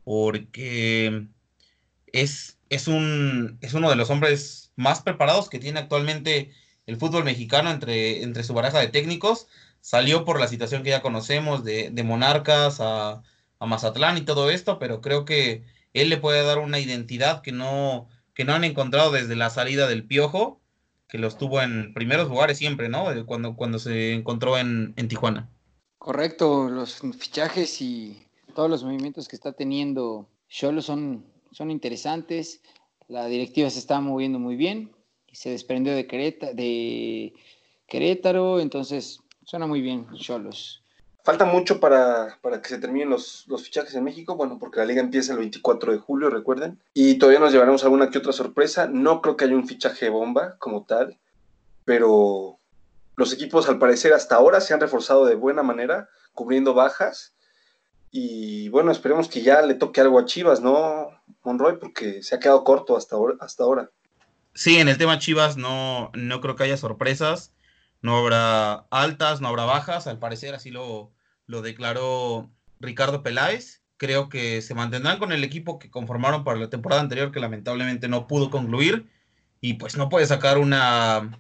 Porque 0.05 1.29
es, 2.13 2.59
es, 2.69 2.89
un, 2.89 3.59
es 3.61 3.75
uno 3.75 3.91
de 3.91 3.97
los 3.97 4.11
hombres 4.11 4.73
más 4.77 5.03
preparados 5.03 5.49
que 5.49 5.59
tiene 5.59 5.81
actualmente 5.81 6.53
el 6.87 6.97
fútbol 6.97 7.25
mexicano 7.25 7.71
entre, 7.71 8.23
entre 8.23 8.45
su 8.45 8.55
baraja 8.55 8.81
de 8.81 8.89
técnicos. 8.89 9.47
Salió 9.81 10.25
por 10.25 10.41
la 10.41 10.49
situación 10.49 10.83
que 10.83 10.91
ya 10.91 11.03
conocemos 11.03 11.65
de, 11.65 11.93
Monarcas 12.05 12.81
a, 12.81 13.23
a 13.59 13.67
Mazatlán 13.67 14.19
y 14.19 14.23
todo 14.23 14.51
esto, 14.51 14.79
pero 14.79 15.01
creo 15.01 15.25
que 15.25 15.65
él 15.93 16.11
le 16.11 16.17
puede 16.17 16.45
dar 16.45 16.59
una 16.59 16.79
identidad 16.79 17.43
que 17.43 17.53
no, 17.53 18.09
que 18.35 18.45
no 18.45 18.55
han 18.55 18.65
encontrado 18.65 19.11
desde 19.11 19.37
la 19.37 19.51
salida 19.51 19.89
del 19.89 20.05
Piojo, 20.05 20.61
que 21.09 21.19
los 21.19 21.39
tuvo 21.39 21.61
en 21.63 21.95
primeros 21.95 22.29
lugares 22.29 22.59
siempre, 22.59 22.89
¿no? 22.89 23.07
Cuando, 23.27 23.57
cuando 23.57 23.79
se 23.79 24.13
encontró 24.13 24.59
en, 24.59 24.95
Tijuana. 25.09 25.49
Correcto, 25.99 26.69
los 26.69 27.01
fichajes 27.19 27.81
y 27.81 28.27
todos 28.55 28.71
los 28.71 28.85
movimientos 28.85 29.27
que 29.27 29.37
está 29.37 29.53
teniendo 29.53 30.29
Cholo 30.49 30.83
son, 30.83 31.25
son 31.53 31.71
interesantes. 31.71 32.61
La 33.09 33.27
directiva 33.27 33.71
se 33.71 33.79
está 33.79 34.01
moviendo 34.01 34.39
muy 34.39 34.57
bien. 34.57 34.93
Se 35.33 35.51
desprendió 35.51 35.95
de, 35.95 36.05
de 36.05 37.33
Querétaro, 37.87 38.61
entonces 38.61 39.21
suena 39.45 39.67
muy 39.67 39.81
bien 39.81 40.07
Cholos. 40.15 40.83
Falta 41.29 41.45
mucho 41.45 41.79
para, 41.79 42.39
que 42.63 42.69
se 42.71 42.79
terminen 42.79 43.11
los, 43.11 43.45
fichajes 43.63 43.95
en 43.95 44.05
México, 44.05 44.35
bueno, 44.35 44.59
porque 44.59 44.79
la 44.79 44.87
liga 44.87 45.03
empieza 45.03 45.33
el 45.33 45.39
24 45.39 45.93
de 45.93 45.99
julio, 45.99 46.31
recuerden, 46.31 46.79
y 46.95 47.19
todavía 47.19 47.39
nos 47.39 47.53
llevaremos 47.53 47.85
alguna 47.85 48.09
que 48.09 48.17
otra 48.17 48.33
sorpresa. 48.33 48.87
No 48.87 49.21
creo 49.21 49.37
que 49.37 49.45
haya 49.45 49.55
un 49.55 49.67
fichaje 49.67 50.09
bomba 50.09 50.57
como 50.59 50.85
tal, 50.85 51.19
pero 51.85 52.59
los 53.17 53.33
equipos 53.35 53.69
al 53.69 53.79
parecer 53.79 54.15
hasta 54.15 54.37
ahora 54.37 54.63
se 54.63 54.73
han 54.73 54.81
reforzado 54.81 55.27
de 55.27 55.35
buena 55.35 55.63
manera, 55.63 56.09
cubriendo 56.33 56.73
bajas, 56.73 57.35
y 58.11 58.69
bueno, 58.69 58.91
esperemos 58.91 59.29
que 59.29 59.43
ya 59.43 59.63
le 59.63 59.75
toque 59.75 60.01
algo 60.01 60.19
a 60.19 60.25
Chivas, 60.25 60.61
¿no, 60.61 61.09
Monroy? 61.45 61.79
Porque 61.79 62.23
se 62.23 62.35
ha 62.35 62.41
quedado 62.41 62.65
corto 62.65 62.97
hasta 62.97 63.17
ahora. 63.17 63.37
Hasta 63.41 63.65
ahora. 63.65 63.91
Sí, 64.55 64.79
en 64.79 64.89
el 64.89 64.99
tema 64.99 65.19
Chivas 65.19 65.57
no, 65.57 66.11
no 66.15 66.41
creo 66.41 66.57
que 66.57 66.65
haya 66.65 66.77
sorpresas, 66.77 67.53
no 68.03 68.17
habrá 68.17 68.87
altas, 68.91 69.41
no 69.41 69.49
habrá 69.49 69.65
bajas, 69.65 70.07
al 70.07 70.19
parecer 70.19 70.55
así 70.55 70.71
lo 70.71 71.13
lo 71.49 71.63
declaró 71.63 72.49
Ricardo 72.79 73.25
Peláez. 73.25 73.83
Creo 73.97 74.29
que 74.29 74.63
se 74.63 74.75
mantendrán 74.75 75.19
con 75.19 75.33
el 75.33 75.43
equipo 75.43 75.81
que 75.81 75.91
conformaron 75.91 76.45
para 76.45 76.61
la 76.61 76.71
temporada 76.71 77.01
anterior, 77.01 77.33
que 77.33 77.41
lamentablemente 77.41 78.07
no 78.07 78.29
pudo 78.29 78.51
concluir. 78.51 79.07
Y 79.61 79.75
pues 79.75 79.97
no 79.97 80.09
puede 80.09 80.27
sacar 80.27 80.59
una, 80.59 81.37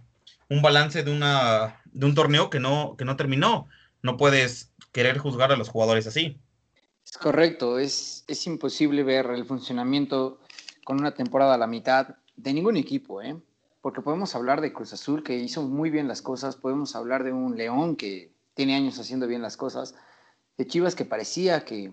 un 0.48 0.61
balance 0.61 1.04
de, 1.04 1.12
una, 1.12 1.81
de 1.85 2.07
un 2.07 2.16
torneo 2.16 2.50
que 2.50 2.59
no, 2.59 2.96
que 2.96 3.04
no 3.04 3.14
terminó. 3.14 3.68
No 4.02 4.16
puedes 4.16 4.72
querer 4.90 5.18
juzgar 5.18 5.52
a 5.52 5.57
los 5.57 5.68
jugadores 5.68 6.09
así. 6.09 6.40
Es 7.11 7.16
correcto, 7.16 7.79
es, 7.79 8.25
es 8.29 8.47
imposible 8.47 9.03
ver 9.03 9.27
el 9.27 9.47
funcionamiento 9.47 10.40
con 10.85 10.99
una 10.99 11.14
temporada 11.14 11.55
a 11.55 11.59
la 11.59 11.66
mitad 11.66 12.16
de 12.37 12.53
ningún 12.53 12.77
equipo, 12.77 13.23
¿eh? 13.23 13.40
porque 13.81 14.03
podemos 14.03 14.35
hablar 14.35 14.61
de 14.61 14.73
Cruz 14.73 14.92
Azul 14.92 15.23
que 15.23 15.37
hizo 15.37 15.62
muy 15.62 15.90
bien 15.90 16.09
las 16.09 16.23
cosas, 16.23 16.57
podemos 16.57 16.94
hablar 16.97 17.25
de 17.25 17.33
un 17.33 17.57
León 17.57 17.97
que 17.97 18.33
tiene 18.55 18.75
años 18.75 18.99
haciendo 18.99 19.27
bien 19.27 19.42
las 19.42 19.57
cosas, 19.57 19.94
de 20.57 20.66
Chivas 20.66 20.94
que 20.94 21.05
parecía 21.05 21.64
que 21.64 21.92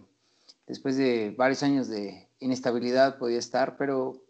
después 0.67 0.97
de 0.97 1.33
varios 1.37 1.63
años 1.63 1.87
de 1.87 2.27
inestabilidad 2.39 3.17
podía 3.17 3.39
estar, 3.39 3.77
pero 3.77 4.21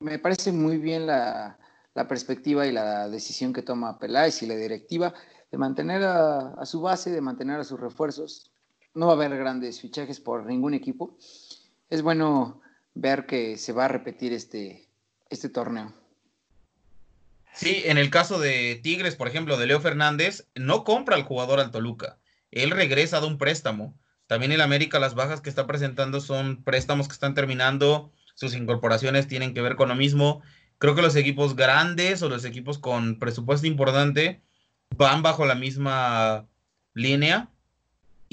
me 0.00 0.18
parece 0.18 0.52
muy 0.52 0.78
bien 0.78 1.06
la, 1.06 1.58
perspectiva 2.08 2.66
y 2.66 2.72
la 2.72 3.08
decisión 3.08 3.52
que 3.52 3.62
toma 3.62 3.98
Peláez 3.98 4.42
y 4.42 4.46
la 4.46 4.56
directiva 4.56 5.14
de 5.50 5.58
mantener 5.58 6.02
a, 6.02 6.64
su 6.64 6.80
base, 6.80 7.10
de 7.10 7.20
mantener 7.20 7.60
a 7.60 7.64
sus 7.64 7.78
refuerzos. 7.78 8.51
No 8.94 9.06
va 9.06 9.12
a 9.12 9.16
haber 9.16 9.36
grandes 9.36 9.80
fichajes 9.80 10.20
por 10.20 10.44
ningún 10.44 10.74
equipo. 10.74 11.16
Es 11.88 12.02
bueno 12.02 12.60
ver 12.94 13.26
que 13.26 13.56
se 13.56 13.72
va 13.72 13.86
a 13.86 13.88
repetir 13.88 14.32
este, 14.32 14.88
este 15.30 15.48
torneo. 15.48 15.94
Sí, 17.54 17.82
en 17.84 17.98
el 17.98 18.10
caso 18.10 18.38
de 18.38 18.80
Tigres, 18.82 19.16
por 19.16 19.28
ejemplo, 19.28 19.56
de 19.56 19.66
Leo 19.66 19.80
Fernández, 19.80 20.48
no 20.54 20.84
compra 20.84 21.16
al 21.16 21.22
jugador 21.22 21.60
al 21.60 21.70
Toluca. 21.70 22.18
Él 22.50 22.70
regresa 22.70 23.20
de 23.20 23.26
un 23.26 23.38
préstamo. 23.38 23.94
También 24.26 24.52
el 24.52 24.60
América, 24.60 24.98
las 24.98 25.14
bajas 25.14 25.40
que 25.40 25.50
está 25.50 25.66
presentando 25.66 26.20
son 26.20 26.62
préstamos 26.62 27.08
que 27.08 27.14
están 27.14 27.34
terminando. 27.34 28.12
Sus 28.34 28.54
incorporaciones 28.54 29.26
tienen 29.26 29.52
que 29.52 29.62
ver 29.62 29.76
con 29.76 29.88
lo 29.88 29.94
mismo. 29.94 30.42
Creo 30.78 30.94
que 30.94 31.02
los 31.02 31.16
equipos 31.16 31.54
grandes 31.56 32.22
o 32.22 32.28
los 32.28 32.44
equipos 32.44 32.78
con 32.78 33.18
presupuesto 33.18 33.66
importante 33.66 34.42
van 34.96 35.22
bajo 35.22 35.46
la 35.46 35.54
misma 35.54 36.46
línea 36.94 37.50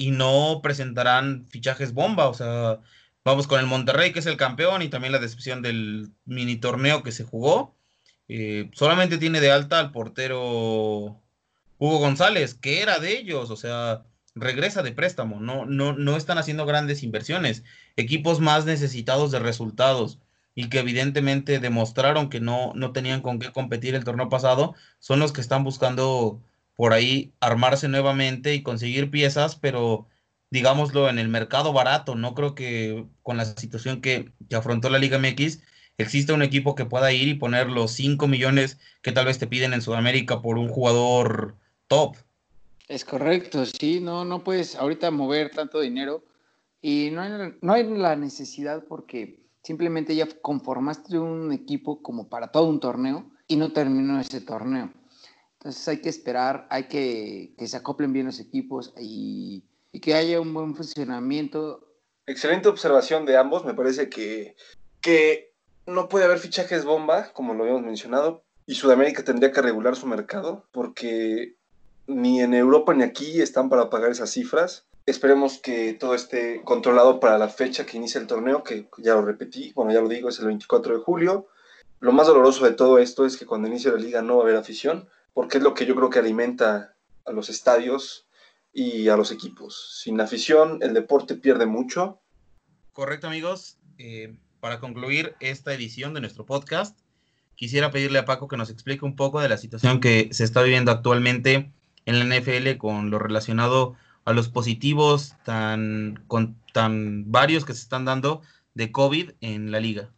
y 0.00 0.12
no 0.12 0.60
presentarán 0.62 1.46
fichajes 1.48 1.92
bomba. 1.92 2.28
O 2.28 2.34
sea, 2.34 2.80
vamos 3.24 3.46
con 3.46 3.60
el 3.60 3.66
Monterrey, 3.66 4.12
que 4.12 4.20
es 4.20 4.26
el 4.26 4.36
campeón, 4.36 4.82
y 4.82 4.88
también 4.88 5.12
la 5.12 5.18
decepción 5.18 5.62
del 5.62 6.10
mini 6.24 6.56
torneo 6.56 7.02
que 7.02 7.12
se 7.12 7.24
jugó 7.24 7.74
eh, 8.32 8.70
solamente 8.74 9.18
tiene 9.18 9.40
de 9.40 9.50
alta 9.50 9.80
al 9.80 9.90
portero 9.90 11.20
Hugo 11.78 11.98
González, 11.98 12.54
que 12.54 12.80
era 12.80 13.00
de 13.00 13.18
ellos, 13.18 13.50
o 13.50 13.56
sea, 13.56 14.04
regresa 14.36 14.84
de 14.84 14.92
préstamo, 14.92 15.40
no, 15.40 15.66
no, 15.66 15.94
no 15.94 16.16
están 16.16 16.38
haciendo 16.38 16.64
grandes 16.64 17.02
inversiones, 17.02 17.64
equipos 17.96 18.38
más 18.38 18.66
necesitados 18.66 19.32
de 19.32 19.40
resultados 19.40 20.20
y 20.54 20.68
que 20.68 20.78
evidentemente 20.78 21.58
demostraron 21.58 22.30
que 22.30 22.38
no, 22.38 22.72
no 22.76 22.92
tenían 22.92 23.20
con 23.20 23.40
qué 23.40 23.50
competir 23.50 23.96
el 23.96 24.04
torneo 24.04 24.28
pasado, 24.28 24.76
son 25.00 25.18
los 25.18 25.32
que 25.32 25.40
están 25.40 25.64
buscando 25.64 26.40
por 26.80 26.94
ahí 26.94 27.34
armarse 27.40 27.88
nuevamente 27.88 28.54
y 28.54 28.62
conseguir 28.62 29.10
piezas, 29.10 29.54
pero 29.54 30.06
digámoslo 30.48 31.10
en 31.10 31.18
el 31.18 31.28
mercado 31.28 31.74
barato, 31.74 32.14
no 32.14 32.34
creo 32.34 32.54
que 32.54 33.04
con 33.22 33.36
la 33.36 33.44
situación 33.44 34.00
que, 34.00 34.32
afrontó 34.56 34.88
la 34.88 34.98
Liga 34.98 35.18
MX 35.18 35.60
existe 35.98 36.32
un 36.32 36.40
equipo 36.40 36.74
que 36.74 36.86
pueda 36.86 37.12
ir 37.12 37.28
y 37.28 37.34
poner 37.34 37.68
los 37.68 37.90
5 37.90 38.26
millones 38.28 38.78
que 39.02 39.12
tal 39.12 39.26
vez 39.26 39.38
te 39.38 39.46
piden 39.46 39.74
en 39.74 39.82
Sudamérica 39.82 40.40
por 40.40 40.56
un 40.56 40.68
jugador 40.68 41.58
top. 41.86 42.16
Es 42.88 43.04
correcto, 43.04 43.66
sí, 43.66 44.00
no, 44.00 44.24
no 44.24 44.42
puedes 44.42 44.74
ahorita 44.74 45.10
mover 45.10 45.50
tanto 45.50 45.80
dinero 45.80 46.24
y 46.80 47.10
no 47.10 47.52
no 47.60 47.72
hay 47.74 47.84
la 47.94 48.16
necesidad 48.16 48.84
porque 48.88 49.44
simplemente 49.62 50.16
ya 50.16 50.26
conformaste 50.40 51.18
un 51.18 51.52
equipo 51.52 52.00
como 52.00 52.30
para 52.30 52.50
todo 52.50 52.70
un 52.70 52.80
torneo 52.80 53.30
y 53.48 53.56
no 53.56 53.70
terminó 53.70 54.18
ese 54.18 54.40
torneo. 54.40 54.90
Entonces 55.60 55.86
hay 55.88 55.98
que 55.98 56.08
esperar, 56.08 56.66
hay 56.70 56.84
que 56.84 57.52
que 57.58 57.68
se 57.68 57.76
acoplen 57.76 58.14
bien 58.14 58.24
los 58.24 58.40
equipos 58.40 58.94
y, 58.98 59.62
que 60.00 60.14
haya 60.14 60.40
un 60.40 60.54
buen 60.54 60.74
funcionamiento. 60.74 61.86
Excelente 62.26 62.70
observación 62.70 63.26
de 63.26 63.36
ambos, 63.36 63.66
me 63.66 63.74
parece 63.74 64.08
que, 64.08 64.56
que 65.02 65.52
no 65.84 66.08
puede 66.08 66.24
haber 66.24 66.38
fichajes 66.38 66.86
bomba, 66.86 67.30
como 67.34 67.52
lo 67.52 67.64
habíamos 67.64 67.82
mencionado, 67.82 68.42
y 68.64 68.76
Sudamérica 68.76 69.22
tendría 69.22 69.52
que 69.52 69.60
regular 69.60 69.96
su 69.96 70.06
mercado, 70.06 70.64
porque 70.72 71.56
ni 72.06 72.40
en 72.40 72.54
Europa 72.54 72.94
ni 72.94 73.02
aquí 73.02 73.42
están 73.42 73.68
para 73.68 73.90
pagar 73.90 74.12
esas 74.12 74.30
cifras. 74.30 74.86
Esperemos 75.04 75.58
que 75.58 75.92
todo 75.92 76.14
esté 76.14 76.62
controlado 76.64 77.20
para 77.20 77.36
la 77.36 77.48
fecha 77.48 77.84
que 77.84 77.98
inicia 77.98 78.18
el 78.18 78.26
torneo, 78.26 78.64
que 78.64 78.88
ya 78.96 79.14
lo 79.14 79.26
repetí, 79.26 79.72
bueno, 79.74 79.92
ya 79.92 80.00
lo 80.00 80.08
digo, 80.08 80.30
es 80.30 80.38
el 80.38 80.46
24 80.46 80.96
de 80.96 81.04
julio. 81.04 81.48
Lo 81.98 82.12
más 82.12 82.28
doloroso 82.28 82.64
de 82.64 82.72
todo 82.72 82.98
esto 82.98 83.26
es 83.26 83.36
que 83.36 83.44
cuando 83.44 83.68
inicie 83.68 83.90
la 83.90 83.98
liga 83.98 84.22
no 84.22 84.36
va 84.36 84.42
a 84.42 84.44
haber 84.44 84.56
afición, 84.56 85.06
porque 85.32 85.58
es 85.58 85.64
lo 85.64 85.74
que 85.74 85.86
yo 85.86 85.94
creo 85.94 86.10
que 86.10 86.18
alimenta 86.18 86.94
a 87.24 87.32
los 87.32 87.48
estadios 87.48 88.26
y 88.72 89.08
a 89.08 89.16
los 89.16 89.30
equipos. 89.30 90.00
Sin 90.02 90.20
afición, 90.20 90.78
el 90.82 90.94
deporte 90.94 91.34
pierde 91.34 91.66
mucho. 91.66 92.20
Correcto, 92.92 93.26
amigos. 93.26 93.78
Eh, 93.98 94.36
para 94.60 94.80
concluir 94.80 95.34
esta 95.40 95.72
edición 95.72 96.14
de 96.14 96.20
nuestro 96.20 96.44
podcast, 96.46 96.98
quisiera 97.56 97.90
pedirle 97.90 98.18
a 98.18 98.24
Paco 98.24 98.48
que 98.48 98.56
nos 98.56 98.70
explique 98.70 99.04
un 99.04 99.16
poco 99.16 99.40
de 99.40 99.48
la 99.48 99.58
situación 99.58 100.00
que 100.00 100.28
se 100.32 100.44
está 100.44 100.62
viviendo 100.62 100.90
actualmente 100.90 101.72
en 102.06 102.18
la 102.18 102.36
NFL 102.36 102.76
con 102.78 103.10
lo 103.10 103.18
relacionado 103.18 103.96
a 104.24 104.32
los 104.32 104.48
positivos 104.48 105.34
tan, 105.44 106.22
con, 106.26 106.56
tan 106.72 107.30
varios 107.30 107.64
que 107.64 107.74
se 107.74 107.82
están 107.82 108.04
dando 108.04 108.42
de 108.74 108.92
COVID 108.92 109.32
en 109.40 109.72
la 109.72 109.80
liga. 109.80 110.10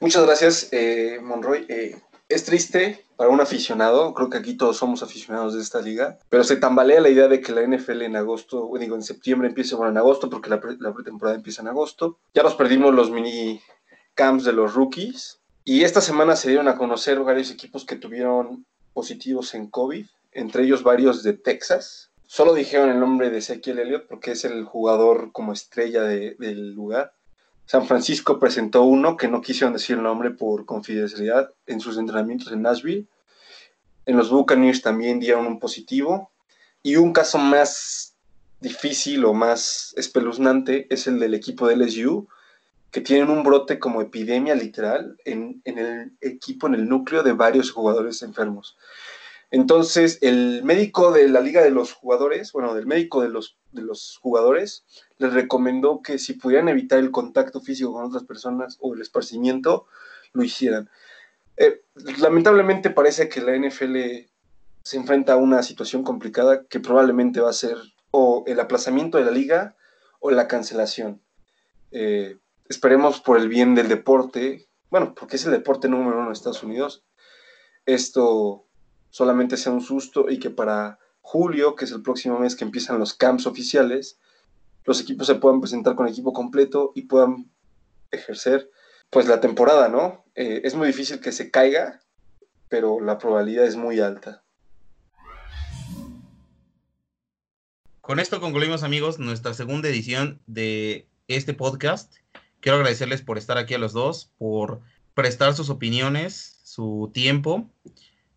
Muchas 0.00 0.24
gracias, 0.24 0.68
eh, 0.72 1.18
Monroy. 1.22 1.66
Eh, 1.68 2.00
Es 2.30 2.44
triste 2.44 3.04
para 3.16 3.28
un 3.28 3.40
aficionado, 3.40 4.14
creo 4.14 4.30
que 4.30 4.38
aquí 4.38 4.56
todos 4.56 4.76
somos 4.76 5.02
aficionados 5.02 5.54
de 5.54 5.60
esta 5.60 5.80
liga, 5.82 6.20
pero 6.28 6.44
se 6.44 6.54
tambalea 6.54 7.00
la 7.00 7.08
idea 7.08 7.26
de 7.26 7.40
que 7.40 7.50
la 7.50 7.66
NFL 7.66 8.02
en 8.02 8.14
agosto, 8.14 8.70
digo, 8.78 8.94
en 8.94 9.02
septiembre 9.02 9.48
empiece, 9.48 9.74
bueno, 9.74 9.90
en 9.90 9.98
agosto, 9.98 10.30
porque 10.30 10.48
la, 10.48 10.60
pretemporada 10.60 11.36
empieza 11.36 11.60
en 11.60 11.66
agosto. 11.66 12.20
Ya 12.32 12.44
nos 12.44 12.54
perdimos 12.54 12.94
los 12.94 13.10
mini 13.10 13.60
camps 14.14 14.44
de 14.44 14.52
los 14.52 14.74
rookies 14.74 15.40
y 15.64 15.82
esta 15.82 16.00
semana 16.00 16.36
se 16.36 16.50
dieron 16.50 16.68
a 16.68 16.78
conocer 16.78 17.18
varios 17.18 17.50
equipos 17.50 17.84
que 17.84 17.96
tuvieron 17.96 18.64
positivos 18.92 19.52
en 19.54 19.68
COVID, 19.68 20.06
entre 20.30 20.62
ellos 20.62 20.84
varios 20.84 21.24
de 21.24 21.32
Texas. 21.32 22.12
Solo 22.28 22.54
dijeron 22.54 22.90
el 22.90 23.00
nombre 23.00 23.30
de 23.30 23.38
Ezequiel 23.38 23.80
Elliott 23.80 24.06
porque 24.06 24.30
es 24.30 24.44
el 24.44 24.64
jugador 24.64 25.32
como 25.32 25.52
estrella 25.52 26.04
de, 26.04 26.36
del 26.38 26.74
lugar. 26.74 27.12
San 27.70 27.86
Francisco 27.86 28.40
presentó 28.40 28.82
uno 28.82 29.16
que 29.16 29.28
no 29.28 29.40
quisieron 29.40 29.72
decir 29.72 29.94
el 29.94 30.02
nombre 30.02 30.32
por 30.32 30.66
confidencialidad 30.66 31.52
en 31.68 31.78
sus 31.78 31.98
entrenamientos 31.98 32.50
en 32.50 32.62
Nashville. 32.62 33.06
En 34.06 34.16
los 34.16 34.28
Buccaneers 34.28 34.82
también 34.82 35.20
dieron 35.20 35.46
un 35.46 35.60
positivo. 35.60 36.32
Y 36.82 36.96
un 36.96 37.12
caso 37.12 37.38
más 37.38 38.16
difícil 38.60 39.24
o 39.24 39.34
más 39.34 39.94
espeluznante 39.96 40.88
es 40.90 41.06
el 41.06 41.20
del 41.20 41.32
equipo 41.32 41.68
de 41.68 41.76
LSU, 41.76 42.26
que 42.90 43.02
tienen 43.02 43.30
un 43.30 43.44
brote 43.44 43.78
como 43.78 44.02
epidemia 44.02 44.56
literal 44.56 45.16
en, 45.24 45.62
en 45.64 45.78
el 45.78 46.12
equipo, 46.20 46.66
en 46.66 46.74
el 46.74 46.88
núcleo 46.88 47.22
de 47.22 47.34
varios 47.34 47.70
jugadores 47.70 48.20
enfermos. 48.22 48.76
Entonces, 49.52 50.18
el 50.22 50.64
médico 50.64 51.12
de 51.12 51.28
la 51.28 51.40
liga 51.40 51.62
de 51.62 51.70
los 51.70 51.92
jugadores, 51.92 52.50
bueno, 52.50 52.74
del 52.74 52.86
médico 52.86 53.22
de 53.22 53.28
los, 53.28 53.59
de 53.72 53.82
los 53.82 54.18
jugadores, 54.18 54.84
les 55.18 55.32
recomendó 55.32 56.02
que 56.02 56.18
si 56.18 56.34
pudieran 56.34 56.68
evitar 56.68 56.98
el 56.98 57.10
contacto 57.10 57.60
físico 57.60 57.92
con 57.92 58.04
otras 58.04 58.24
personas 58.24 58.76
o 58.80 58.94
el 58.94 59.00
esparcimiento, 59.00 59.86
lo 60.32 60.42
hicieran. 60.42 60.88
Eh, 61.56 61.82
lamentablemente 62.18 62.90
parece 62.90 63.28
que 63.28 63.40
la 63.40 63.56
NFL 63.56 63.96
se 64.82 64.96
enfrenta 64.96 65.34
a 65.34 65.36
una 65.36 65.62
situación 65.62 66.02
complicada 66.02 66.64
que 66.64 66.80
probablemente 66.80 67.40
va 67.40 67.50
a 67.50 67.54
ser 67.54 67.76
o 68.10 68.44
el 68.46 68.58
aplazamiento 68.60 69.18
de 69.18 69.24
la 69.24 69.30
liga 69.30 69.76
o 70.20 70.30
la 70.30 70.48
cancelación. 70.48 71.20
Eh, 71.92 72.38
esperemos 72.68 73.20
por 73.20 73.38
el 73.38 73.48
bien 73.48 73.74
del 73.74 73.88
deporte, 73.88 74.68
bueno, 74.90 75.14
porque 75.14 75.36
es 75.36 75.44
el 75.44 75.52
deporte 75.52 75.88
número 75.88 76.18
uno 76.18 76.26
en 76.26 76.32
Estados 76.32 76.62
Unidos, 76.62 77.04
esto 77.86 78.64
solamente 79.10 79.56
sea 79.56 79.72
un 79.72 79.80
susto 79.80 80.30
y 80.30 80.38
que 80.38 80.50
para 80.50 80.99
julio, 81.20 81.76
que 81.76 81.84
es 81.84 81.92
el 81.92 82.02
próximo 82.02 82.38
mes 82.38 82.56
que 82.56 82.64
empiezan 82.64 82.98
los 82.98 83.14
camps 83.14 83.46
oficiales, 83.46 84.18
los 84.84 85.00
equipos 85.00 85.26
se 85.26 85.36
puedan 85.36 85.60
presentar 85.60 85.94
con 85.94 86.08
equipo 86.08 86.32
completo 86.32 86.92
y 86.94 87.02
puedan 87.02 87.50
ejercer 88.10 88.70
pues 89.10 89.26
la 89.26 89.40
temporada, 89.40 89.88
¿no? 89.88 90.24
Eh, 90.34 90.62
es 90.64 90.74
muy 90.74 90.86
difícil 90.86 91.20
que 91.20 91.32
se 91.32 91.50
caiga, 91.50 92.00
pero 92.68 93.00
la 93.00 93.18
probabilidad 93.18 93.66
es 93.66 93.76
muy 93.76 94.00
alta. 94.00 94.42
Con 98.00 98.18
esto 98.18 98.40
concluimos 98.40 98.82
amigos 98.82 99.18
nuestra 99.18 99.54
segunda 99.54 99.88
edición 99.88 100.40
de 100.46 101.06
este 101.28 101.54
podcast. 101.54 102.14
Quiero 102.60 102.76
agradecerles 102.76 103.22
por 103.22 103.38
estar 103.38 103.58
aquí 103.58 103.74
a 103.74 103.78
los 103.78 103.92
dos, 103.92 104.32
por 104.38 104.80
prestar 105.14 105.54
sus 105.54 105.70
opiniones, 105.70 106.60
su 106.64 107.10
tiempo 107.12 107.68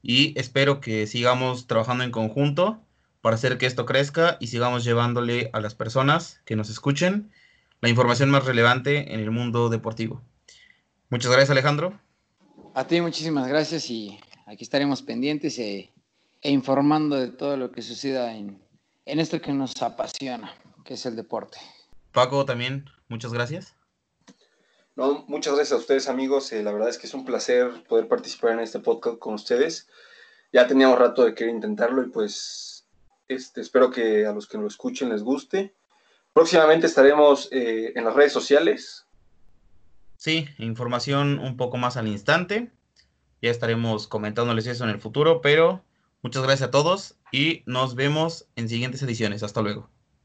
y 0.04 0.38
espero 0.38 0.82
que 0.82 1.08
sigamos 1.08 1.66
trabajando 1.66 2.04
en 2.04 2.12
conjunto 2.12 2.80
para 3.22 3.38
hacer 3.38 3.58
que 3.58 3.66
esto 3.66 3.86
crezca 3.86 4.38
y 4.42 4.48
sigamos 4.48 4.84
llevándole 4.84 5.50
a 5.54 5.62
las 5.62 5.74
personas 5.74 6.42
que 6.46 6.58
nos 6.58 6.70
escuchen 6.70 7.32
la 7.80 7.90
información 7.90 8.30
más 8.30 8.46
relevante 8.46 9.14
en 9.14 9.22
el 9.22 9.32
mundo 9.32 9.70
deportivo. 9.70 10.22
Muchas 11.10 11.32
gracias 11.32 11.50
Alejandro. 11.50 12.00
A 12.76 12.86
ti 12.86 13.00
muchísimas 13.00 13.48
gracias 13.48 13.90
y 13.90 14.20
aquí 14.46 14.64
estaremos 14.64 15.02
pendientes 15.02 15.58
e, 15.58 15.94
e 16.42 16.52
informando 16.52 17.16
de 17.16 17.30
todo 17.30 17.56
lo 17.56 17.72
que 17.72 17.82
suceda 17.82 18.36
en, 18.36 18.62
en 19.06 19.20
esto 19.20 19.42
que 19.42 19.54
nos 19.54 19.82
apasiona, 19.82 20.54
que 20.84 20.96
es 20.96 21.06
el 21.06 21.16
deporte. 21.16 21.60
Paco 22.12 22.46
también, 22.46 22.90
muchas 23.08 23.32
gracias. 23.32 23.74
No, 24.96 25.26
muchas 25.28 25.56
gracias 25.56 25.74
a 25.74 25.82
ustedes 25.82 26.08
amigos, 26.08 26.52
eh, 26.54 26.62
la 26.62 26.72
verdad 26.72 26.90
es 26.90 27.00
que 27.00 27.08
es 27.08 27.14
un 27.14 27.26
placer 27.26 27.84
poder 27.90 28.08
participar 28.08 28.52
en 28.52 28.60
este 28.60 28.80
podcast 28.80 29.18
con 29.18 29.34
ustedes. 29.34 29.88
Ya 30.52 30.68
teníamos 30.68 31.00
rato 31.00 31.26
de 31.26 31.34
querer 31.34 31.56
intentarlo 31.56 32.04
y 32.04 32.10
pues 32.10 32.86
este, 33.28 33.62
espero 33.62 33.90
que 33.90 34.26
a 34.28 34.32
los 34.34 34.48
que 34.48 34.60
lo 34.60 34.68
escuchen 34.68 35.10
les 35.10 35.24
guste. 35.24 35.74
Próximamente 36.32 36.86
estaremos 36.86 37.50
eh, 37.52 37.94
en 37.96 38.06
las 38.06 38.14
redes 38.14 38.34
sociales. 38.34 39.08
Sí, 40.18 40.48
información 40.60 41.40
un 41.40 41.58
poco 41.58 41.78
más 41.78 41.98
al 41.98 42.08
instante. 42.08 42.72
Ya 43.42 43.50
estaremos 43.50 44.08
comentándoles 44.08 44.68
eso 44.68 44.84
en 44.84 44.92
el 44.92 45.02
futuro, 45.02 45.42
pero 45.42 45.84
muchas 46.22 46.44
gracias 46.44 46.70
a 46.70 46.72
todos 46.72 47.18
y 47.32 47.64
nos 47.66 47.96
vemos 47.96 48.48
en 48.56 48.70
siguientes 48.70 49.02
ediciones. 49.02 49.42
Hasta 49.44 49.62
luego. 49.62 49.90